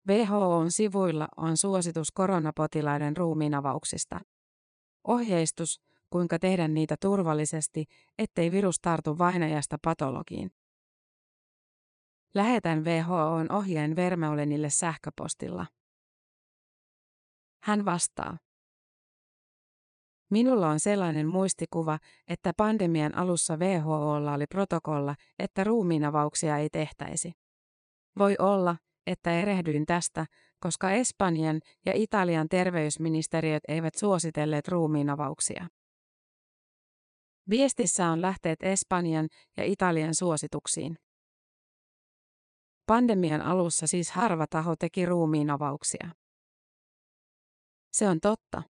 WHOn 0.08 0.72
sivuilla 0.72 1.28
on 1.38 1.58
suositus 1.58 2.12
koronapotilaiden 2.12 3.18
ruumiinavauksista. 3.18 4.20
Ohjeistus, 5.08 5.82
kuinka 6.10 6.40
tehdä 6.40 6.68
niitä 6.68 6.96
turvallisesti, 7.02 7.86
ettei 8.18 8.52
virus 8.52 8.80
tartu 8.82 9.18
vainajasta 9.18 9.78
patologiin. 9.84 10.52
Lähetän 12.34 12.86
WHOn 12.86 13.52
ohjeen 13.52 13.96
Vermeulenille 13.96 14.70
sähköpostilla. 14.70 15.66
Hän 17.64 17.86
vastaa. 17.86 18.38
Minulla 20.30 20.70
on 20.70 20.80
sellainen 20.80 21.28
muistikuva, 21.28 22.00
että 22.28 22.54
pandemian 22.58 23.16
alussa 23.16 23.58
WHOlla 23.58 24.34
oli 24.34 24.48
protokolla, 24.48 25.16
että 25.40 25.64
ruumiinavauksia 25.64 26.58
ei 26.58 26.70
tehtäisi. 26.70 27.32
Voi 28.18 28.36
olla, 28.40 28.76
että 29.08 29.40
erehdyin 29.40 29.86
tästä, 29.86 30.26
koska 30.60 30.92
Espanjan 30.92 31.60
ja 31.86 31.94
Italian 31.96 32.50
terveysministeriöt 32.50 33.64
eivät 33.68 33.96
suositelleet 33.96 34.68
ruumiinavauksia. 34.68 35.68
Viestissä 37.50 38.08
on 38.08 38.22
lähteet 38.22 38.64
Espanjan 38.64 39.28
ja 39.58 39.64
Italian 39.64 40.16
suosituksiin. 40.16 40.98
Pandemian 42.86 43.42
alussa 43.42 43.88
siis 43.88 44.12
harva 44.12 44.46
taho 44.50 44.76
teki 44.76 45.06
ruumiinavauksia. 45.06 46.10
Se 47.92 48.08
on 48.08 48.20
totta. 48.20 48.64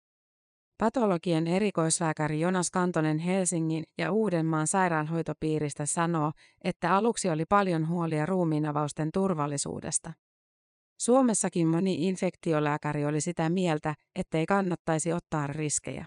Patologian 0.79 1.47
erikoislääkäri 1.47 2.41
Jonas 2.41 2.71
Kantonen 2.71 3.19
Helsingin 3.19 3.85
ja 3.99 4.13
Uudenmaan 4.13 4.67
sairaanhoitopiiristä 4.67 5.87
sanoo, 5.87 6.33
että 6.65 6.97
aluksi 6.97 7.31
oli 7.31 7.45
paljon 7.45 7.89
huolia 7.89 8.27
ruumiinavausten 8.27 9.09
turvallisuudesta. 9.15 10.13
Suomessakin 11.01 11.69
moni 11.69 12.09
infektiolääkäri 12.09 13.07
oli 13.07 13.21
sitä 13.21 13.51
mieltä, 13.51 13.95
ettei 14.15 14.47
kannattaisi 14.47 15.13
ottaa 15.13 15.47
riskejä. 15.47 16.07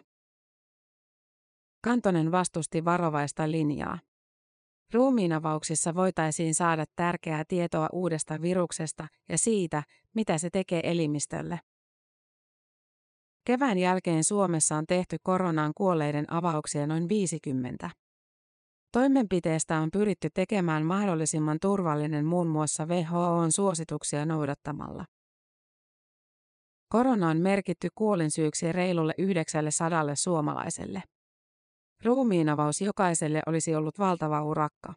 Kantonen 1.83 2.31
vastusti 2.31 2.85
varovaista 2.85 3.51
linjaa. 3.51 3.99
Ruumiinavauksissa 4.93 5.95
voitaisiin 5.95 6.55
saada 6.55 6.85
tärkeää 6.95 7.43
tietoa 7.47 7.89
uudesta 7.93 8.41
viruksesta 8.41 9.07
ja 9.29 9.37
siitä, 9.37 9.83
mitä 10.15 10.37
se 10.37 10.49
tekee 10.49 10.81
elimistölle. 10.83 11.59
Kevään 13.49 13.77
jälkeen 13.77 14.23
Suomessa 14.23 14.75
on 14.75 14.85
tehty 14.87 15.17
koronaan 15.23 15.71
kuolleiden 15.75 16.33
avauksia 16.33 16.87
noin 16.87 17.09
50. 17.09 17.89
Toimenpiteestä 18.91 19.79
on 19.79 19.89
pyritty 19.91 20.29
tekemään 20.33 20.85
mahdollisimman 20.85 21.57
turvallinen 21.61 22.25
muun 22.25 22.47
muassa 22.47 22.85
WHOn 22.85 23.51
suosituksia 23.51 24.25
noudattamalla. 24.25 25.05
Korona 26.89 27.29
on 27.29 27.37
merkitty 27.37 27.87
kuolinsyyksi 27.95 28.71
reilulle 28.71 29.13
900 29.17 30.03
suomalaiselle. 30.15 31.03
Ruumiinavaus 32.03 32.81
jokaiselle 32.81 33.41
olisi 33.45 33.75
ollut 33.75 33.99
valtava 33.99 34.43
urakka. 34.43 34.93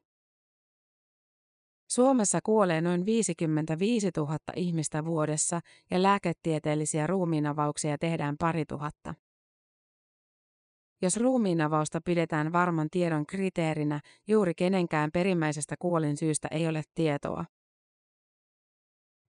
Suomessa 1.94 2.40
kuolee 2.42 2.80
noin 2.80 3.06
55 3.06 4.10
000 4.16 4.36
ihmistä 4.56 5.04
vuodessa 5.04 5.60
ja 5.90 6.02
lääketieteellisiä 6.02 7.06
ruumiinavauksia 7.06 7.98
tehdään 7.98 8.36
pari 8.38 8.64
tuhatta. 8.64 9.14
Jos 11.02 11.16
ruumiinavausta 11.16 12.00
pidetään 12.04 12.52
varman 12.52 12.88
tiedon 12.90 13.26
kriteerinä, 13.26 14.00
juuri 14.28 14.54
kenenkään 14.54 15.10
perimmäisestä 15.12 15.74
kuolinsyystä 15.78 16.48
ei 16.50 16.68
ole 16.68 16.82
tietoa. 16.94 17.44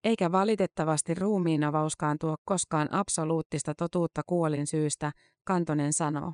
Eikä 0.03 0.31
valitettavasti 0.31 1.13
ruumiinavauskaan 1.13 2.17
tuo 2.19 2.35
koskaan 2.45 2.93
absoluuttista 2.93 3.75
totuutta 3.75 4.21
kuolinsyystä, 4.27 5.11
Kantonen 5.43 5.93
sanoo. 5.93 6.33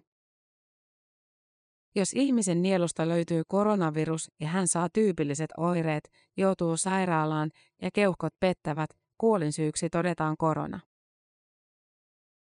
Jos 1.95 2.13
ihmisen 2.13 2.61
nielusta 2.61 3.07
löytyy 3.07 3.43
koronavirus 3.47 4.31
ja 4.39 4.47
hän 4.47 4.67
saa 4.67 4.89
tyypilliset 4.93 5.49
oireet, 5.57 6.09
joutuu 6.37 6.77
sairaalaan 6.77 7.51
ja 7.81 7.89
keuhkot 7.93 8.33
pettävät, 8.39 8.89
kuolinsyyksi 9.17 9.89
todetaan 9.89 10.37
korona. 10.37 10.79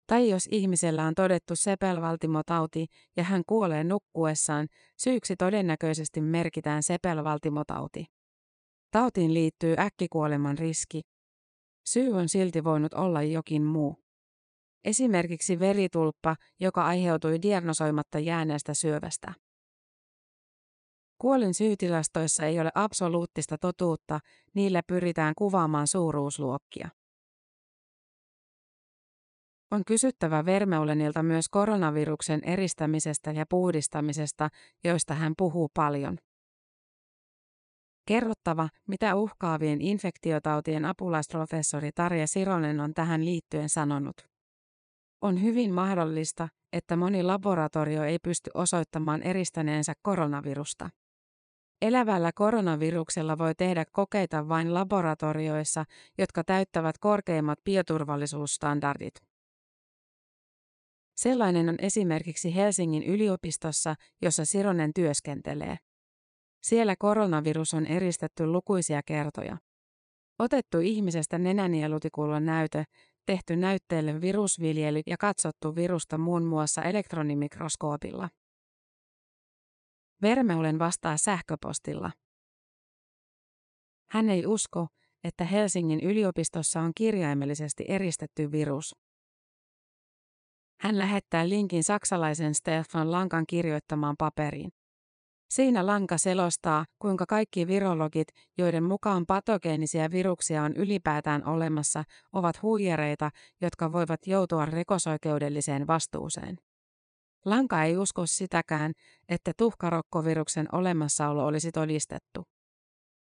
Tai 0.08 0.30
jos 0.30 0.48
ihmisellä 0.52 1.06
on 1.06 1.15
todettu 1.15 1.56
sepelvaltimotauti 1.56 2.86
ja 3.18 3.24
hän 3.24 3.44
kuolee 3.48 3.84
nukkuessaan, 3.84 4.68
syyksi 4.98 5.36
todennäköisesti 5.36 6.22
merkitään 6.22 6.84
sepelvaltimotauti. 6.84 8.06
Tautiin 8.92 9.34
liittyy 9.34 9.76
äkkikuoleman 9.80 10.58
riski. 10.58 11.02
Syy 11.86 12.13
on 12.13 12.30
silti 12.30 12.63
voinut 12.63 12.94
olla 12.94 13.24
jokin 13.24 13.63
muu. 13.63 14.09
Esimerkiksi 14.86 15.60
veritulppa, 15.60 16.36
joka 16.60 16.86
aiheutui 16.86 17.42
diagnosoimatta 17.42 18.20
jääneestä 18.20 18.74
syövästä. 18.74 19.34
Kuolin 21.18 21.54
syytilastoissa 21.54 22.46
ei 22.46 22.60
ole 22.60 22.72
absoluuttista 22.76 23.58
totuutta, 23.58 24.20
niillä 24.54 24.82
pyritään 24.88 25.34
kuvaamaan 25.38 25.88
suuruusluokkia. 25.88 26.89
On 29.72 29.86
kysyttävä 29.86 30.46
Vermeulenilta 30.46 31.24
myös 31.24 31.50
koronaviruksen 31.50 32.44
eristämisestä 32.44 33.32
ja 33.32 33.46
puhdistamisesta, 33.50 34.50
joista 34.84 35.13
hän 35.13 35.34
puhuu 35.38 35.70
paljon. 35.74 36.18
Kerrottava, 38.08 38.70
mitä 38.88 39.15
uhkaavien 39.15 39.82
infektiotautien 39.82 40.86
apulaisprofessori 40.86 41.92
Tarja 41.96 42.28
Sironen 42.28 42.80
on 42.80 42.94
tähän 42.94 43.26
liittyen 43.26 43.70
sanonut. 43.70 44.38
On 45.21 45.41
hyvin 45.41 45.73
mahdollista, 45.73 46.47
että 46.73 46.95
moni 46.95 47.23
laboratorio 47.23 48.03
ei 48.03 48.19
pysty 48.19 48.51
osoittamaan 48.53 49.23
eristäneensä 49.23 49.93
koronavirusta. 50.01 50.89
Elävällä 51.82 52.32
koronaviruksella 52.36 53.38
voi 53.38 53.55
tehdä 53.55 53.86
kokeita 53.91 54.49
vain 54.49 54.73
laboratorioissa, 54.73 55.86
jotka 56.17 56.43
täyttävät 56.43 56.97
korkeimmat 56.97 57.60
bioturvallisuusstandardit. 57.63 59.13
Sellainen 61.15 61.69
on 61.69 61.75
esimerkiksi 61.79 62.55
Helsingin 62.55 63.03
yliopistossa, 63.03 63.95
jossa 64.21 64.45
Sironen 64.45 64.91
työskentelee. 64.95 65.77
Siellä 66.63 66.95
koronavirus 66.99 67.73
on 67.73 67.86
eristetty 67.86 68.47
lukuisia 68.47 69.01
kertoja. 69.05 69.58
Otettu 70.39 70.79
ihmisestä 70.79 71.38
nenänielutikulla 71.38 72.39
näytö, 72.39 72.84
tehty 73.30 73.56
näytteelle 73.56 74.22
virusviljely 74.22 75.02
ja 75.08 75.18
katsottu 75.18 75.76
virusta 75.76 76.18
muun 76.18 76.44
muassa 76.44 76.82
elektronimikroskoopilla. 76.82 78.30
Vermeulen 80.22 80.80
vastaa 80.80 81.18
sähköpostilla. 81.18 82.12
Hän 84.12 84.30
ei 84.30 84.46
usko, 84.46 84.88
että 85.24 85.44
Helsingin 85.44 86.00
yliopistossa 86.00 86.82
on 86.82 86.92
kirjaimellisesti 86.96 87.86
eristetty 87.88 88.52
virus. 88.52 88.96
Hän 90.82 90.98
lähettää 90.98 91.50
linkin 91.50 91.84
saksalaisen 91.84 92.56
Stefan 92.56 93.12
Lankan 93.12 93.46
kirjoittamaan 93.48 94.15
paperiin. 94.18 94.72
Siinä 95.50 95.86
Lanka 95.86 96.18
selostaa, 96.18 96.86
kuinka 97.00 97.26
kaikki 97.26 97.68
virologit, 97.68 98.28
joiden 98.58 98.84
mukaan 98.84 99.26
patogeenisia 99.26 100.12
viruksia 100.12 100.64
on 100.64 100.74
ylipäätään 100.76 101.48
olemassa, 101.48 102.04
ovat 102.34 102.62
huijareita, 102.62 103.30
jotka 103.62 103.92
voivat 103.92 104.28
joutua 104.28 104.66
rikosoikeudelliseen 104.66 105.88
vastuuseen. 105.88 106.58
Lanka 107.46 107.84
ei 107.84 107.98
usko 107.98 108.26
sitäkään, 108.26 108.92
että 109.30 109.52
tuhkarokkoviruksen 109.58 110.68
olemassaolo 110.72 111.46
olisi 111.46 111.72
todistettu. 111.72 112.44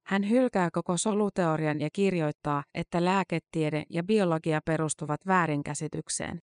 Hän 0.07 0.31
hylkää 0.31 0.69
koko 0.73 0.97
soluteorian 0.97 1.81
ja 1.81 1.89
kirjoittaa, 1.93 2.65
että 2.75 3.05
lääketiede 3.05 3.83
ja 3.91 4.03
biologia 4.03 4.61
perustuvat 4.65 5.21
väärinkäsitykseen. 5.27 6.41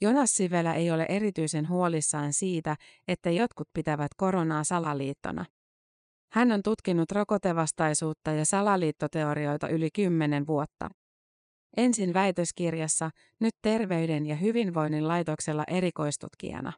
Jonas 0.00 0.36
Sivelä 0.36 0.74
ei 0.74 0.90
ole 0.90 1.06
erityisen 1.08 1.68
huolissaan 1.68 2.32
siitä, 2.32 2.76
että 3.08 3.30
jotkut 3.30 3.68
pitävät 3.72 4.10
koronaa 4.16 4.64
salaliittona. 4.64 5.44
Hän 6.32 6.52
on 6.52 6.62
tutkinut 6.62 7.12
rokotevastaisuutta 7.12 8.30
ja 8.30 8.44
salaliittoteorioita 8.44 9.68
yli 9.68 9.88
kymmenen 9.94 10.46
vuotta. 10.46 10.88
Ensin 11.76 12.14
väitöskirjassa, 12.14 13.10
nyt 13.40 13.54
Terveyden 13.62 14.26
ja 14.26 14.36
hyvinvoinnin 14.36 15.08
laitoksella 15.08 15.64
erikoistutkijana. 15.68 16.72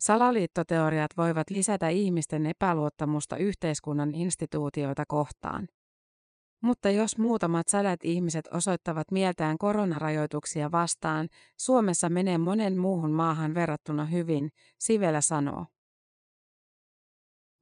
Salaliittoteoriat 0.00 1.10
voivat 1.16 1.50
lisätä 1.50 1.88
ihmisten 1.88 2.46
epäluottamusta 2.46 3.36
yhteiskunnan 3.36 4.14
instituutioita 4.14 5.04
kohtaan. 5.08 5.68
Mutta 6.66 6.90
jos 6.90 7.18
muutamat 7.18 7.68
sadat 7.68 8.04
ihmiset 8.04 8.48
osoittavat 8.52 9.10
mieltään 9.10 9.58
koronarajoituksia 9.58 10.72
vastaan, 10.72 11.28
Suomessa 11.56 12.08
menee 12.08 12.38
monen 12.38 12.78
muuhun 12.78 13.10
maahan 13.10 13.54
verrattuna 13.54 14.04
hyvin, 14.04 14.50
Sivelä 14.78 15.20
sanoo. 15.20 15.66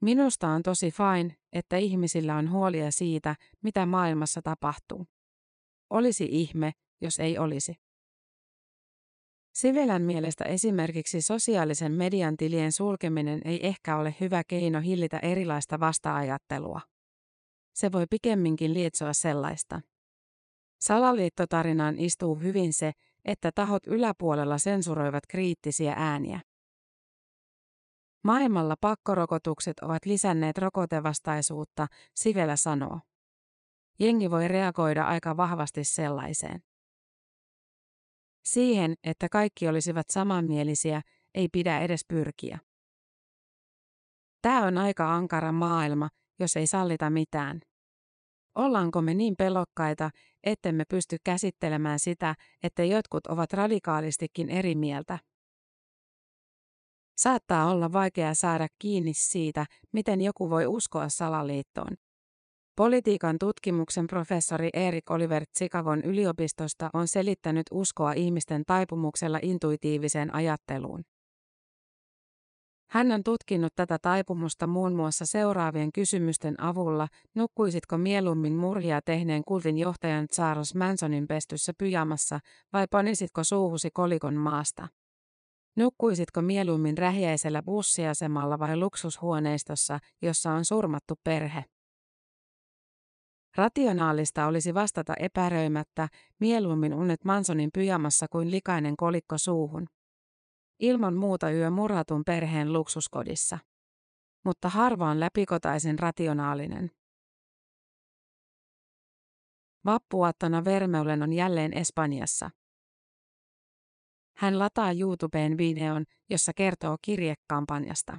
Minusta 0.00 0.48
on 0.48 0.62
tosi 0.62 0.90
fine, 0.90 1.36
että 1.52 1.76
ihmisillä 1.76 2.36
on 2.36 2.50
huolia 2.50 2.90
siitä, 2.90 3.36
mitä 3.62 3.86
maailmassa 3.86 4.42
tapahtuu. 4.42 5.06
Olisi 5.90 6.28
ihme, 6.30 6.72
jos 7.00 7.18
ei 7.18 7.38
olisi. 7.38 7.74
Sivelän 9.54 10.02
mielestä 10.02 10.44
esimerkiksi 10.44 11.22
sosiaalisen 11.22 11.92
median 11.92 12.36
tilien 12.36 12.72
sulkeminen 12.72 13.40
ei 13.44 13.66
ehkä 13.66 13.96
ole 13.96 14.14
hyvä 14.20 14.42
keino 14.44 14.80
hillitä 14.80 15.18
erilaista 15.18 15.80
vasta-ajattelua. 15.80 16.93
Se 17.74 17.92
voi 17.92 18.06
pikemminkin 18.10 18.74
lietsoa 18.74 19.12
sellaista. 19.12 19.80
Salaliittotarinaan 20.80 21.98
istuu 21.98 22.34
hyvin 22.34 22.72
se, 22.72 22.92
että 23.24 23.52
tahot 23.54 23.86
yläpuolella 23.86 24.58
sensuroivat 24.58 25.26
kriittisiä 25.26 25.94
ääniä. 25.96 26.40
Maailmalla 28.24 28.76
pakkorokotukset 28.80 29.80
ovat 29.80 30.06
lisänneet 30.06 30.58
rokotevastaisuutta, 30.58 31.86
Sivelä 32.14 32.56
sanoo. 32.56 33.00
Jengi 33.98 34.30
voi 34.30 34.48
reagoida 34.48 35.04
aika 35.04 35.36
vahvasti 35.36 35.84
sellaiseen. 35.84 36.62
Siihen, 38.44 38.94
että 39.04 39.28
kaikki 39.28 39.68
olisivat 39.68 40.10
samanmielisiä, 40.10 41.02
ei 41.34 41.48
pidä 41.52 41.80
edes 41.80 42.04
pyrkiä. 42.08 42.58
Tämä 44.42 44.66
on 44.66 44.78
aika 44.78 45.14
ankara 45.14 45.52
maailma, 45.52 46.08
jos 46.38 46.56
ei 46.56 46.66
sallita 46.66 47.10
mitään. 47.10 47.60
Ollaanko 48.54 49.02
me 49.02 49.14
niin 49.14 49.34
pelokkaita, 49.38 50.10
ettemme 50.44 50.84
pysty 50.88 51.16
käsittelemään 51.24 51.98
sitä, 51.98 52.34
että 52.62 52.84
jotkut 52.84 53.26
ovat 53.26 53.52
radikaalistikin 53.52 54.50
eri 54.50 54.74
mieltä? 54.74 55.18
Saattaa 57.16 57.70
olla 57.70 57.92
vaikea 57.92 58.34
saada 58.34 58.66
kiinni 58.78 59.12
siitä, 59.14 59.66
miten 59.92 60.20
joku 60.20 60.50
voi 60.50 60.66
uskoa 60.66 61.08
salaliittoon. 61.08 61.96
Politiikan 62.76 63.38
tutkimuksen 63.38 64.06
professori 64.06 64.68
Erik 64.72 65.10
Oliver 65.10 65.44
Chicagon 65.58 66.02
yliopistosta 66.04 66.90
on 66.92 67.08
selittänyt 67.08 67.66
uskoa 67.70 68.12
ihmisten 68.12 68.62
taipumuksella 68.66 69.38
intuitiiviseen 69.42 70.34
ajatteluun. 70.34 71.02
Hän 72.94 73.12
on 73.12 73.24
tutkinut 73.24 73.72
tätä 73.74 73.98
taipumusta 74.02 74.66
muun 74.66 74.94
muassa 74.94 75.26
seuraavien 75.26 75.92
kysymysten 75.92 76.62
avulla, 76.62 77.08
nukkuisitko 77.34 77.98
mieluummin 77.98 78.52
murhia 78.52 79.02
tehneen 79.02 79.44
kultin 79.44 79.78
johtajan 79.78 80.28
Charles 80.28 80.74
Mansonin 80.74 81.26
pestyssä 81.26 81.72
pyjamassa 81.78 82.40
vai 82.72 82.86
panisitko 82.90 83.44
suuhusi 83.44 83.90
kolikon 83.90 84.34
maasta? 84.34 84.88
Nukkuisitko 85.76 86.42
mieluummin 86.42 86.98
rähjäisellä 86.98 87.62
bussiasemalla 87.62 88.58
vai 88.58 88.76
luksushuoneistossa, 88.76 89.98
jossa 90.22 90.52
on 90.52 90.64
surmattu 90.64 91.14
perhe? 91.24 91.64
Rationaalista 93.56 94.46
olisi 94.46 94.74
vastata 94.74 95.14
epäröimättä, 95.18 96.08
mieluummin 96.40 96.94
unet 96.94 97.24
Mansonin 97.24 97.70
pyjamassa 97.74 98.26
kuin 98.30 98.50
likainen 98.50 98.96
kolikko 98.96 99.38
suuhun. 99.38 99.86
Ilman 100.78 101.14
muuta 101.14 101.50
yö 101.50 101.70
murhatun 101.70 102.24
perheen 102.24 102.72
luksuskodissa. 102.72 103.58
Mutta 104.44 104.68
harvaan 104.68 105.20
läpikotaisin 105.20 105.98
rationaalinen. 105.98 106.90
Vappuaattona 109.84 110.64
Vermeulen 110.64 111.22
on 111.22 111.32
jälleen 111.32 111.76
Espanjassa. 111.76 112.50
Hän 114.36 114.58
lataa 114.58 114.92
YouTubeen 114.92 115.58
videon, 115.58 116.04
jossa 116.30 116.52
kertoo 116.52 116.96
kirjekampanjasta. 117.02 118.18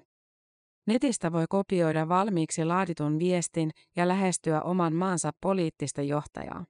Netistä 0.88 1.32
voi 1.32 1.46
kopioida 1.50 2.10
valmiiksi 2.10 2.66
laaditun 2.66 3.20
viestin 3.20 3.72
ja 3.96 4.08
lähestyä 4.08 4.62
oman 4.62 4.94
maansa 4.94 5.32
poliittista 5.42 6.02
johtajaa. 6.02 6.66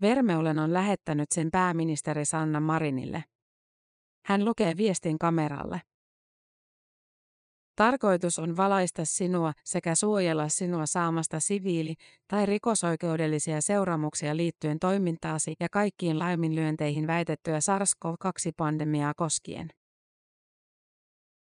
Vermeulen 0.00 0.58
on 0.58 0.72
lähettänyt 0.72 1.32
sen 1.32 1.50
pääministeri 1.50 2.24
Sanna 2.24 2.60
Marinille. 2.60 3.24
Hän 4.24 4.44
lukee 4.44 4.76
viestin 4.76 5.18
kameralle. 5.18 5.80
Tarkoitus 7.76 8.38
on 8.38 8.56
valaista 8.56 9.04
sinua 9.04 9.52
sekä 9.64 9.94
suojella 9.94 10.48
sinua 10.48 10.86
saamasta 10.86 11.40
siviili- 11.40 11.94
tai 12.28 12.46
rikosoikeudellisia 12.46 13.60
seuraamuksia 13.60 14.36
liittyen 14.36 14.78
toimintaasi 14.78 15.54
ja 15.60 15.68
kaikkiin 15.72 16.18
laiminlyönteihin 16.18 17.06
väitettyä 17.06 17.58
SARS-CoV-2-pandemiaa 17.58 19.12
koskien. 19.16 19.68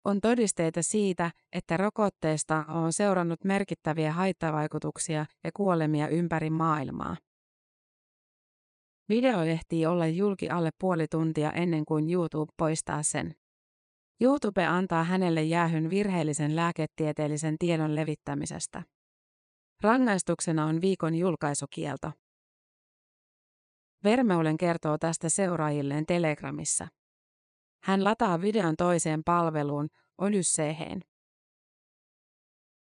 On 0.05 0.21
todisteita 0.21 0.83
siitä, 0.83 1.31
että 1.53 1.77
rokotteesta 1.77 2.65
on 2.69 2.93
seurannut 2.93 3.45
merkittäviä 3.45 4.13
haittavaikutuksia 4.13 5.27
ja 5.45 5.51
kuolemia 5.55 6.09
ympäri 6.09 6.51
maailmaa. 6.51 7.17
Video 9.11 9.43
ehtii 9.43 9.87
olla 9.87 10.07
julki 10.07 10.51
alle 10.51 10.71
puoli 10.79 11.07
tuntia 11.09 11.53
ennen 11.53 11.85
kuin 11.85 12.11
YouTube 12.11 12.53
poistaa 12.57 13.03
sen. 13.03 13.35
YouTube 14.21 14.67
antaa 14.67 15.05
hänelle 15.05 15.43
jäähyn 15.43 15.91
virheellisen 15.91 16.57
lääketieteellisen 16.57 17.57
tiedon 17.59 17.97
levittämisestä. 17.97 18.83
Rangaistuksena 19.83 20.67
on 20.67 20.81
viikon 20.81 21.15
julkaisukielto. 21.15 22.13
Vermeulen 24.05 24.57
kertoo 24.57 24.99
tästä 24.99 25.29
seuraajilleen 25.29 26.07
Telegramissa. 26.07 26.89
Hän 27.83 28.05
lataa 28.05 28.41
videon 28.41 28.77
toiseen 28.77 29.23
palveluun, 29.25 29.89
Odysseen. 30.19 31.01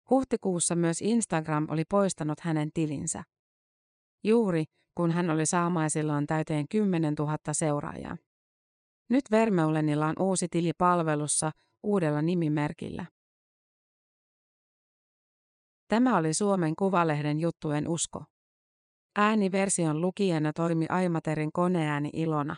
Huhtikuussa 0.10 0.76
myös 0.76 1.02
Instagram 1.02 1.68
oli 1.70 1.84
poistanut 1.90 2.40
hänen 2.40 2.70
tilinsä. 2.74 3.24
Juuri, 4.24 4.64
kun 4.98 5.12
hän 5.12 5.30
oli 5.30 5.46
saamaisillaan 5.46 6.28
täyteen 6.28 6.68
10 6.68 7.14
000 7.20 7.38
seuraajaa. 7.52 8.18
Nyt 9.10 9.24
Vermeulenilla 9.32 10.08
on 10.08 10.16
uusi 10.20 10.48
tili 10.52 10.72
palvelussa 10.78 11.52
uudella 11.84 12.22
nimimerkillä. 12.22 13.06
Tämä 15.88 16.18
oli 16.18 16.34
Suomen 16.34 16.76
Kuvalehden 16.76 17.40
juttujen 17.40 17.88
usko. 17.88 18.24
Ääniversion 19.16 20.02
lukijana 20.02 20.54
toimi 20.54 20.86
Aimaterin 20.90 21.52
koneääni 21.52 22.10
Ilona. 22.14 22.56